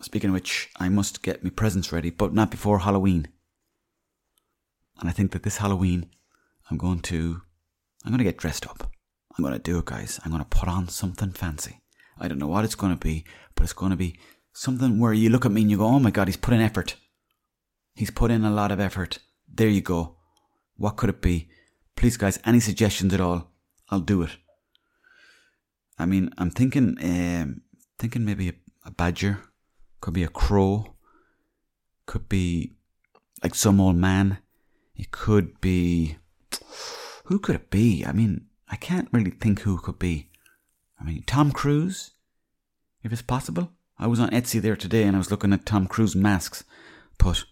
speaking 0.00 0.30
of 0.30 0.34
which, 0.34 0.70
I 0.78 0.88
must 0.88 1.22
get 1.22 1.44
my 1.44 1.50
presents 1.50 1.92
ready, 1.92 2.10
but 2.10 2.34
not 2.34 2.50
before 2.50 2.80
Halloween. 2.80 3.28
And 4.98 5.08
I 5.08 5.12
think 5.12 5.32
that 5.32 5.42
this 5.42 5.58
Halloween, 5.58 6.10
I'm 6.70 6.76
going 6.76 7.00
to, 7.00 7.42
I'm 8.04 8.10
going 8.10 8.18
to 8.18 8.24
get 8.24 8.36
dressed 8.36 8.66
up. 8.66 8.90
I'm 9.36 9.42
going 9.42 9.54
to 9.54 9.60
do 9.60 9.78
it, 9.78 9.86
guys. 9.86 10.20
I'm 10.24 10.30
going 10.30 10.42
to 10.42 10.48
put 10.48 10.68
on 10.68 10.88
something 10.88 11.30
fancy. 11.30 11.81
I 12.22 12.28
don't 12.28 12.38
know 12.38 12.46
what 12.46 12.64
it's 12.64 12.74
going 12.74 12.94
to 12.94 12.98
be, 12.98 13.26
but 13.54 13.64
it's 13.64 13.74
going 13.74 13.90
to 13.90 13.96
be 13.96 14.18
something 14.54 14.98
where 14.98 15.12
you 15.12 15.28
look 15.28 15.44
at 15.44 15.52
me 15.52 15.60
and 15.60 15.70
you 15.70 15.76
go, 15.76 15.86
oh 15.86 15.98
my 15.98 16.10
God, 16.10 16.28
he's 16.28 16.36
put 16.38 16.54
in 16.54 16.62
effort. 16.62 16.96
He's 17.94 18.10
put 18.10 18.30
in 18.30 18.44
a 18.44 18.50
lot 18.50 18.72
of 18.72 18.80
effort. 18.80 19.18
There 19.46 19.68
you 19.68 19.82
go. 19.82 20.16
What 20.76 20.96
could 20.96 21.10
it 21.10 21.20
be? 21.20 21.50
please, 22.02 22.16
guys, 22.16 22.40
any 22.44 22.58
suggestions 22.58 23.14
at 23.14 23.20
all, 23.20 23.52
I'll 23.88 24.00
do 24.00 24.22
it. 24.22 24.36
I 25.98 26.04
mean, 26.04 26.30
I'm 26.36 26.50
thinking, 26.50 26.96
um, 27.00 27.62
thinking 27.96 28.24
maybe 28.24 28.48
a, 28.48 28.54
a 28.84 28.90
badger, 28.90 29.38
could 30.00 30.12
be 30.14 30.24
a 30.24 30.28
crow, 30.28 30.96
could 32.06 32.28
be 32.28 32.72
like 33.40 33.54
some 33.54 33.80
old 33.80 33.94
man. 33.94 34.38
It 34.96 35.12
could 35.12 35.60
be. 35.60 36.16
Who 37.26 37.38
could 37.38 37.54
it 37.54 37.70
be? 37.70 38.04
I 38.04 38.10
mean, 38.10 38.46
I 38.68 38.74
can't 38.74 39.08
really 39.12 39.30
think 39.30 39.60
who 39.60 39.78
could 39.78 40.00
be. 40.00 40.28
I 41.02 41.04
mean, 41.04 41.24
Tom 41.26 41.50
Cruise, 41.50 42.12
if 43.02 43.12
it's 43.12 43.22
possible. 43.22 43.72
I 43.98 44.06
was 44.06 44.20
on 44.20 44.30
Etsy 44.30 44.60
there 44.60 44.76
today 44.76 45.02
and 45.02 45.16
I 45.16 45.18
was 45.18 45.30
looking 45.32 45.52
at 45.52 45.66
Tom 45.66 45.86
Cruise 45.86 46.14
masks, 46.14 46.64
but 47.18 47.44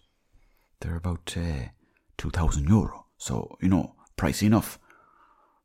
they're 0.81 0.97
about 0.97 1.35
uh, 1.37 1.71
2,000 2.17 2.69
euro. 2.69 3.07
So, 3.19 3.57
you 3.61 3.69
know, 3.69 3.97
pricey 4.17 4.45
enough. 4.45 4.79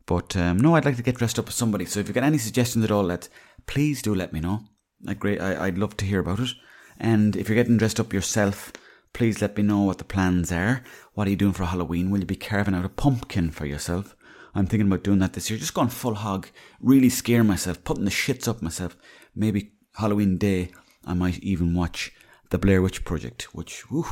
But 0.07 0.35
um, 0.35 0.57
no, 0.57 0.75
I'd 0.75 0.85
like 0.85 0.97
to 0.97 1.03
get 1.03 1.15
dressed 1.15 1.37
up 1.37 1.47
as 1.47 1.55
somebody. 1.55 1.85
So 1.85 1.99
if 1.99 2.07
you've 2.07 2.15
got 2.15 2.23
any 2.23 2.39
suggestions 2.39 2.83
at 2.83 2.91
all, 2.91 3.03
lads, 3.03 3.29
please 3.67 4.01
do 4.01 4.15
let 4.15 4.33
me 4.33 4.39
know. 4.39 4.61
I'd, 5.07 5.19
great, 5.19 5.39
I, 5.39 5.67
I'd 5.67 5.77
love 5.77 5.95
to 5.97 6.05
hear 6.05 6.19
about 6.19 6.39
it. 6.39 6.51
And 6.99 7.35
if 7.35 7.47
you're 7.47 7.55
getting 7.55 7.77
dressed 7.77 7.99
up 7.99 8.13
yourself, 8.13 8.73
please 9.13 9.41
let 9.41 9.57
me 9.57 9.63
know 9.63 9.81
what 9.81 9.99
the 9.99 10.03
plans 10.03 10.51
are. 10.51 10.83
What 11.13 11.27
are 11.27 11.31
you 11.31 11.35
doing 11.35 11.53
for 11.53 11.65
Halloween? 11.65 12.09
Will 12.09 12.19
you 12.19 12.25
be 12.25 12.35
carving 12.35 12.73
out 12.73 12.85
a 12.85 12.89
pumpkin 12.89 13.51
for 13.51 13.65
yourself? 13.67 14.15
I'm 14.55 14.67
thinking 14.67 14.87
about 14.87 15.03
doing 15.03 15.19
that 15.19 15.33
this 15.33 15.49
year. 15.49 15.59
Just 15.59 15.73
going 15.73 15.89
full 15.89 16.15
hog, 16.15 16.47
really 16.79 17.09
scare 17.09 17.43
myself, 17.43 17.83
putting 17.83 18.05
the 18.05 18.11
shits 18.11 18.47
up 18.47 18.61
myself. 18.61 18.95
Maybe 19.35 19.73
Halloween 19.95 20.37
day, 20.37 20.71
I 21.03 21.13
might 21.13 21.39
even 21.39 21.75
watch 21.75 22.13
The 22.51 22.57
Blair 22.57 22.81
Witch 22.81 23.03
Project, 23.03 23.53
which, 23.53 23.81
whew, 23.89 24.05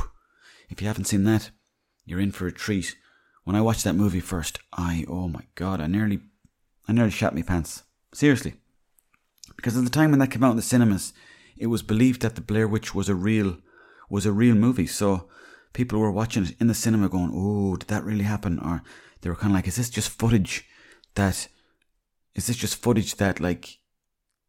if 0.68 0.82
you 0.82 0.86
haven't 0.86 1.06
seen 1.06 1.24
that, 1.24 1.50
you're 2.04 2.20
in 2.20 2.30
for 2.30 2.46
a 2.46 2.52
treat. 2.52 2.94
When 3.44 3.56
I 3.56 3.62
watched 3.62 3.84
that 3.84 3.94
movie 3.94 4.20
first, 4.20 4.58
I, 4.72 5.06
oh 5.08 5.28
my 5.28 5.44
god, 5.54 5.80
I 5.80 5.86
nearly, 5.86 6.20
I 6.86 6.92
nearly 6.92 7.10
shat 7.10 7.34
my 7.34 7.42
pants. 7.42 7.84
Seriously. 8.12 8.54
Because 9.56 9.76
at 9.78 9.84
the 9.84 9.90
time 9.90 10.10
when 10.10 10.20
that 10.20 10.30
came 10.30 10.44
out 10.44 10.50
in 10.50 10.56
the 10.56 10.62
cinemas, 10.62 11.14
it 11.56 11.68
was 11.68 11.82
believed 11.82 12.20
that 12.20 12.34
The 12.34 12.42
Blair 12.42 12.68
Witch 12.68 12.94
was 12.94 13.08
a 13.08 13.14
real, 13.14 13.58
was 14.10 14.26
a 14.26 14.32
real 14.32 14.54
movie. 14.54 14.86
So 14.86 15.28
people 15.74 15.98
were 15.98 16.10
watching 16.10 16.44
it 16.44 16.56
in 16.58 16.68
the 16.68 16.74
cinema 16.74 17.10
going, 17.10 17.30
oh, 17.34 17.76
did 17.76 17.88
that 17.88 18.04
really 18.04 18.24
happen? 18.24 18.58
Or 18.58 18.82
they 19.20 19.28
were 19.28 19.36
kind 19.36 19.50
of 19.52 19.56
like, 19.56 19.68
is 19.68 19.76
this 19.76 19.90
just 19.90 20.08
footage 20.08 20.64
that, 21.16 21.48
is 22.34 22.46
this 22.46 22.56
just 22.56 22.80
footage 22.82 23.16
that 23.16 23.40
like, 23.40 23.78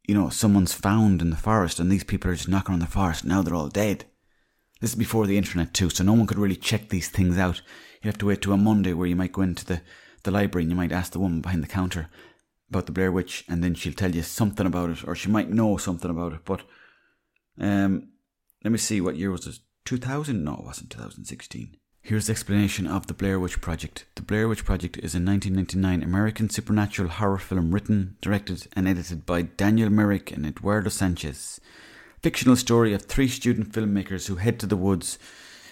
you 0.08 0.14
know, 0.14 0.30
someone's 0.30 0.72
found 0.72 1.20
in 1.20 1.30
the 1.30 1.36
forest 1.36 1.78
and 1.78 1.90
these 1.90 2.04
people 2.04 2.30
are 2.30 2.34
just 2.34 2.48
knocking 2.48 2.72
on 2.72 2.78
the 2.78 2.86
forest. 2.86 3.24
Now 3.24 3.42
they're 3.42 3.54
all 3.54 3.68
dead. 3.68 4.06
This 4.80 4.90
is 4.90 4.96
before 4.96 5.26
the 5.26 5.36
internet 5.36 5.74
too, 5.74 5.90
so 5.90 6.04
no 6.04 6.12
one 6.12 6.26
could 6.26 6.38
really 6.38 6.56
check 6.56 6.88
these 6.88 7.08
things 7.08 7.36
out. 7.38 7.60
You'd 8.02 8.10
have 8.10 8.18
to 8.18 8.26
wait 8.26 8.42
to 8.42 8.52
a 8.52 8.56
Monday 8.56 8.92
where 8.92 9.06
you 9.06 9.16
might 9.16 9.32
go 9.32 9.42
into 9.42 9.64
the, 9.64 9.82
the 10.22 10.30
library 10.30 10.62
and 10.62 10.70
you 10.70 10.76
might 10.76 10.92
ask 10.92 11.12
the 11.12 11.18
woman 11.18 11.40
behind 11.40 11.62
the 11.62 11.68
counter 11.68 12.08
about 12.70 12.86
the 12.86 12.92
Blair 12.92 13.10
Witch 13.10 13.44
and 13.48 13.64
then 13.64 13.74
she'll 13.74 13.92
tell 13.92 14.14
you 14.14 14.22
something 14.22 14.66
about 14.66 14.90
it 14.90 15.04
or 15.06 15.14
she 15.14 15.28
might 15.28 15.50
know 15.50 15.76
something 15.76 16.10
about 16.10 16.34
it. 16.34 16.40
But 16.44 16.62
um, 17.58 18.10
let 18.62 18.70
me 18.70 18.78
see, 18.78 19.00
what 19.00 19.16
year 19.16 19.30
was 19.30 19.46
this? 19.46 19.60
2000? 19.86 20.44
No, 20.44 20.54
it 20.54 20.64
wasn't 20.64 20.90
2016. 20.90 21.76
Here's 22.02 22.26
the 22.26 22.32
explanation 22.32 22.86
of 22.86 23.06
the 23.06 23.14
Blair 23.14 23.40
Witch 23.40 23.60
Project. 23.60 24.04
The 24.14 24.22
Blair 24.22 24.46
Witch 24.48 24.64
Project 24.64 24.96
is 24.98 25.14
a 25.14 25.18
1999 25.18 26.02
American 26.02 26.50
supernatural 26.50 27.08
horror 27.08 27.38
film 27.38 27.72
written, 27.72 28.16
directed, 28.20 28.68
and 28.74 28.86
edited 28.86 29.26
by 29.26 29.42
Daniel 29.42 29.90
Myrick 29.90 30.30
and 30.30 30.44
Eduardo 30.46 30.88
Sanchez. 30.88 31.60
Fictional 32.22 32.56
story 32.56 32.92
of 32.92 33.02
three 33.02 33.28
student 33.28 33.72
filmmakers 33.72 34.28
who 34.28 34.36
head 34.36 34.60
to 34.60 34.66
the 34.66 34.76
woods, 34.76 35.18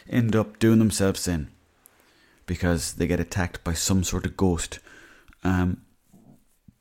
end 0.09 0.35
up 0.35 0.59
doing 0.59 0.79
themselves 0.79 1.29
in 1.29 1.51
because 2.47 2.95
they 2.95 3.07
get 3.07 3.21
attacked 3.21 3.65
by 3.65 3.73
some 3.73 4.05
sort 4.05 4.27
of 4.27 4.37
ghost. 4.37 4.79
Um, 5.43 5.83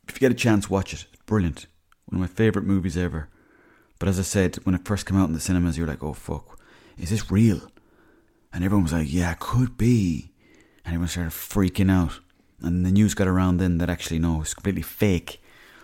if 0.08 0.16
you 0.16 0.20
get 0.20 0.32
a 0.32 0.36
chance, 0.36 0.70
watch 0.70 0.94
it. 0.94 1.06
Brilliant. 1.26 1.68
One 2.06 2.22
of 2.22 2.30
my 2.30 2.36
favourite 2.36 2.68
movies 2.68 2.98
ever. 2.98 3.30
But 4.00 4.10
as 4.10 4.20
I 4.20 4.24
said, 4.24 4.56
when 4.64 4.76
it 4.76 4.86
first 4.86 5.06
came 5.06 5.18
out 5.18 5.28
in 5.28 5.34
the 5.34 5.40
cinemas, 5.40 5.78
you're 5.78 5.88
like, 5.88 6.04
oh 6.04 6.14
fuck, 6.14 6.60
is 6.98 7.10
this 7.10 7.32
real? 7.32 7.62
And 8.52 8.64
everyone 8.64 8.84
was 8.84 8.94
like, 8.94 9.12
yeah, 9.12 9.32
it 9.32 9.40
could 9.40 9.78
be. 9.78 10.32
And 10.86 10.94
everyone 10.94 11.08
started 11.08 11.32
freaking 11.32 11.92
out. 11.92 12.20
And 12.62 12.86
the 12.86 12.92
news 12.92 13.14
got 13.14 13.28
around 13.28 13.58
then 13.58 13.80
that 13.80 13.90
actually, 13.90 14.20
no, 14.20 14.42
it's 14.42 14.54
completely 14.54 14.82
fake. 14.82 15.42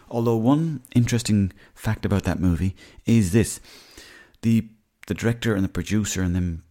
Although, 0.10 0.38
one 0.38 0.82
interesting 0.96 1.52
fact 1.76 2.06
about 2.06 2.24
that 2.24 2.40
movie 2.40 2.76
is 3.06 3.32
this 3.32 3.60
the, 4.42 4.68
the 5.08 5.14
director 5.14 5.54
and 5.54 5.64
the 5.64 5.70
producer 5.70 6.22
and 6.22 6.36
them 6.36 6.64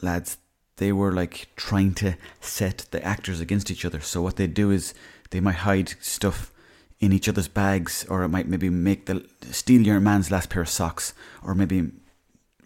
lads, 0.00 0.38
they 0.76 0.92
were 0.92 1.12
like 1.12 1.48
trying 1.56 1.94
to 1.94 2.16
set 2.40 2.86
the 2.90 3.04
actors 3.04 3.40
against 3.40 3.70
each 3.70 3.84
other. 3.84 4.00
So, 4.00 4.22
what 4.22 4.36
they 4.36 4.46
do 4.46 4.70
is 4.70 4.94
they 5.30 5.40
might 5.40 5.56
hide 5.56 5.94
stuff 6.00 6.52
in 6.98 7.12
each 7.12 7.28
other's 7.28 7.48
bags, 7.48 8.06
or 8.08 8.22
it 8.22 8.28
might 8.28 8.48
maybe 8.48 8.70
make 8.70 9.06
the 9.06 9.26
steal 9.50 9.82
your 9.82 10.00
man's 10.00 10.30
last 10.30 10.48
pair 10.48 10.62
of 10.62 10.68
socks, 10.68 11.12
or 11.42 11.54
maybe 11.54 11.90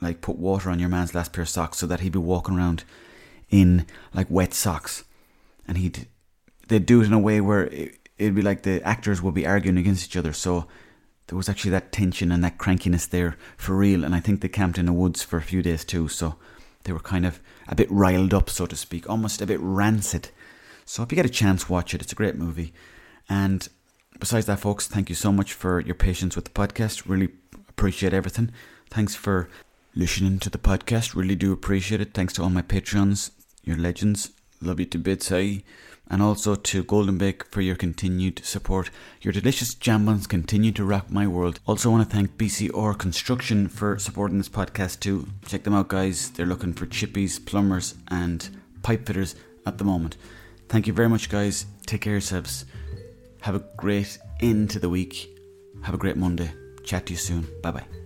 like 0.00 0.20
put 0.20 0.38
water 0.38 0.70
on 0.70 0.78
your 0.78 0.88
man's 0.88 1.14
last 1.14 1.32
pair 1.32 1.42
of 1.42 1.48
socks 1.48 1.78
so 1.78 1.86
that 1.86 2.00
he'd 2.00 2.12
be 2.12 2.18
walking 2.18 2.56
around 2.56 2.84
in 3.50 3.86
like 4.14 4.30
wet 4.30 4.54
socks, 4.54 5.04
and 5.66 5.78
he'd 5.78 6.06
they'd 6.68 6.86
do 6.86 7.00
it 7.00 7.06
in 7.06 7.12
a 7.12 7.18
way 7.18 7.40
where 7.40 7.66
it, 7.66 7.98
it'd 8.18 8.34
be 8.34 8.42
like 8.42 8.62
the 8.62 8.82
actors 8.82 9.20
would 9.20 9.34
be 9.34 9.46
arguing 9.46 9.78
against 9.78 10.06
each 10.06 10.16
other. 10.16 10.32
So 10.32 10.66
there 11.26 11.36
was 11.36 11.48
actually 11.48 11.70
that 11.72 11.92
tension 11.92 12.32
and 12.32 12.42
that 12.42 12.58
crankiness 12.58 13.08
there 13.08 13.36
for 13.56 13.76
real. 13.76 14.04
And 14.04 14.14
I 14.14 14.20
think 14.20 14.40
they 14.40 14.48
camped 14.48 14.78
in 14.78 14.86
the 14.86 14.92
woods 14.92 15.22
for 15.22 15.36
a 15.36 15.42
few 15.42 15.62
days 15.62 15.84
too, 15.84 16.08
so 16.08 16.36
they 16.84 16.92
were 16.92 17.00
kind 17.00 17.26
of 17.26 17.40
a 17.68 17.74
bit 17.74 17.90
riled 17.90 18.34
up, 18.34 18.50
so 18.50 18.66
to 18.66 18.76
speak, 18.76 19.08
almost 19.08 19.40
a 19.40 19.46
bit 19.46 19.60
rancid. 19.60 20.30
So 20.84 21.02
if 21.02 21.12
you 21.12 21.16
get 21.16 21.26
a 21.26 21.30
chance, 21.30 21.68
watch 21.68 21.94
it. 21.94 22.02
It's 22.02 22.12
a 22.12 22.16
great 22.16 22.36
movie. 22.36 22.72
And 23.28 23.68
besides 24.18 24.46
that, 24.46 24.58
folks, 24.58 24.88
thank 24.88 25.08
you 25.08 25.14
so 25.14 25.30
much 25.30 25.52
for 25.52 25.80
your 25.80 25.94
patience 25.94 26.34
with 26.34 26.46
the 26.46 26.50
podcast. 26.50 27.04
Really 27.06 27.28
appreciate 27.68 28.12
everything. 28.12 28.50
Thanks 28.88 29.14
for 29.14 29.48
listening 30.00 30.38
to 30.38 30.48
the 30.48 30.58
podcast. 30.58 31.14
Really 31.14 31.36
do 31.36 31.52
appreciate 31.52 32.00
it. 32.00 32.14
Thanks 32.14 32.32
to 32.32 32.42
all 32.42 32.48
my 32.48 32.62
patrons, 32.62 33.30
your 33.62 33.76
legends. 33.76 34.30
Love 34.62 34.80
you 34.80 34.86
to 34.86 34.98
bits, 34.98 35.30
eh? 35.30 35.58
And 36.08 36.22
also 36.22 36.54
to 36.54 36.82
Golden 36.82 37.18
Bake 37.18 37.44
for 37.44 37.60
your 37.60 37.76
continued 37.76 38.44
support. 38.44 38.90
Your 39.20 39.32
delicious 39.32 39.74
jambons 39.74 40.26
continue 40.26 40.72
to 40.72 40.84
rock 40.84 41.10
my 41.10 41.26
world. 41.26 41.60
Also 41.66 41.90
want 41.90 42.08
to 42.08 42.16
thank 42.16 42.36
BCR 42.38 42.98
Construction 42.98 43.68
for 43.68 43.98
supporting 43.98 44.38
this 44.38 44.48
podcast 44.48 45.00
too. 45.00 45.28
Check 45.46 45.64
them 45.64 45.74
out, 45.74 45.88
guys. 45.88 46.30
They're 46.30 46.46
looking 46.46 46.72
for 46.72 46.86
chippies, 46.86 47.44
plumbers, 47.44 47.94
and 48.08 48.48
pipe 48.82 49.06
fitters 49.06 49.36
at 49.66 49.78
the 49.78 49.84
moment. 49.84 50.16
Thank 50.68 50.86
you 50.86 50.94
very 50.94 51.08
much, 51.08 51.28
guys. 51.28 51.66
Take 51.84 52.00
care 52.00 52.14
yourselves. 52.14 52.64
Have 53.42 53.54
a 53.54 53.64
great 53.76 54.18
end 54.40 54.70
to 54.70 54.78
the 54.78 54.88
week. 54.88 55.28
Have 55.82 55.94
a 55.94 55.98
great 55.98 56.16
Monday. 56.16 56.50
Chat 56.84 57.06
to 57.06 57.12
you 57.12 57.18
soon. 57.18 57.46
Bye 57.62 57.70
bye. 57.72 57.99